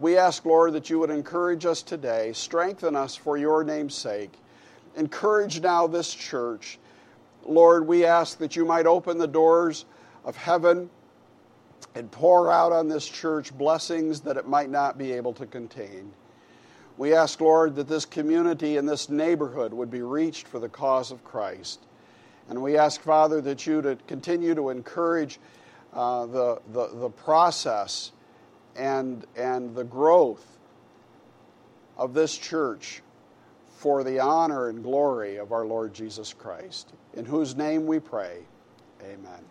We 0.00 0.18
ask, 0.18 0.44
Lord, 0.44 0.74
that 0.74 0.90
you 0.90 0.98
would 0.98 1.08
encourage 1.08 1.64
us 1.64 1.80
today, 1.80 2.34
strengthen 2.34 2.94
us 2.94 3.16
for 3.16 3.38
your 3.38 3.64
name's 3.64 3.94
sake 3.94 4.32
encourage 4.96 5.60
now 5.60 5.86
this 5.86 6.12
church. 6.12 6.78
Lord, 7.44 7.86
we 7.86 8.04
ask 8.04 8.38
that 8.38 8.56
you 8.56 8.64
might 8.64 8.86
open 8.86 9.18
the 9.18 9.28
doors 9.28 9.84
of 10.24 10.36
heaven 10.36 10.90
and 11.94 12.10
pour 12.10 12.50
out 12.50 12.72
on 12.72 12.88
this 12.88 13.06
church 13.06 13.56
blessings 13.56 14.20
that 14.22 14.36
it 14.36 14.48
might 14.48 14.70
not 14.70 14.98
be 14.98 15.12
able 15.12 15.32
to 15.34 15.46
contain. 15.46 16.12
We 16.98 17.14
ask, 17.14 17.40
Lord, 17.40 17.76
that 17.76 17.88
this 17.88 18.04
community 18.04 18.78
and 18.78 18.88
this 18.88 19.08
neighborhood 19.08 19.72
would 19.72 19.90
be 19.90 20.02
reached 20.02 20.48
for 20.48 20.58
the 20.58 20.68
cause 20.68 21.10
of 21.10 21.22
Christ. 21.24 21.80
And 22.48 22.62
we 22.62 22.78
ask, 22.78 23.00
Father, 23.00 23.40
that 23.42 23.66
you 23.66 23.82
to 23.82 23.96
continue 24.06 24.54
to 24.54 24.70
encourage 24.70 25.38
uh, 25.92 26.26
the, 26.26 26.60
the, 26.72 26.88
the 26.94 27.10
process 27.10 28.12
and, 28.76 29.26
and 29.36 29.74
the 29.74 29.84
growth 29.84 30.58
of 31.96 32.14
this 32.14 32.36
church 32.36 33.02
for 33.76 34.02
the 34.02 34.18
honor 34.18 34.68
and 34.68 34.82
glory 34.82 35.36
of 35.36 35.52
our 35.52 35.66
Lord 35.66 35.92
Jesus 35.92 36.32
Christ, 36.32 36.94
in 37.14 37.26
whose 37.26 37.54
name 37.54 37.86
we 37.86 38.00
pray. 38.00 38.38
Amen. 39.02 39.44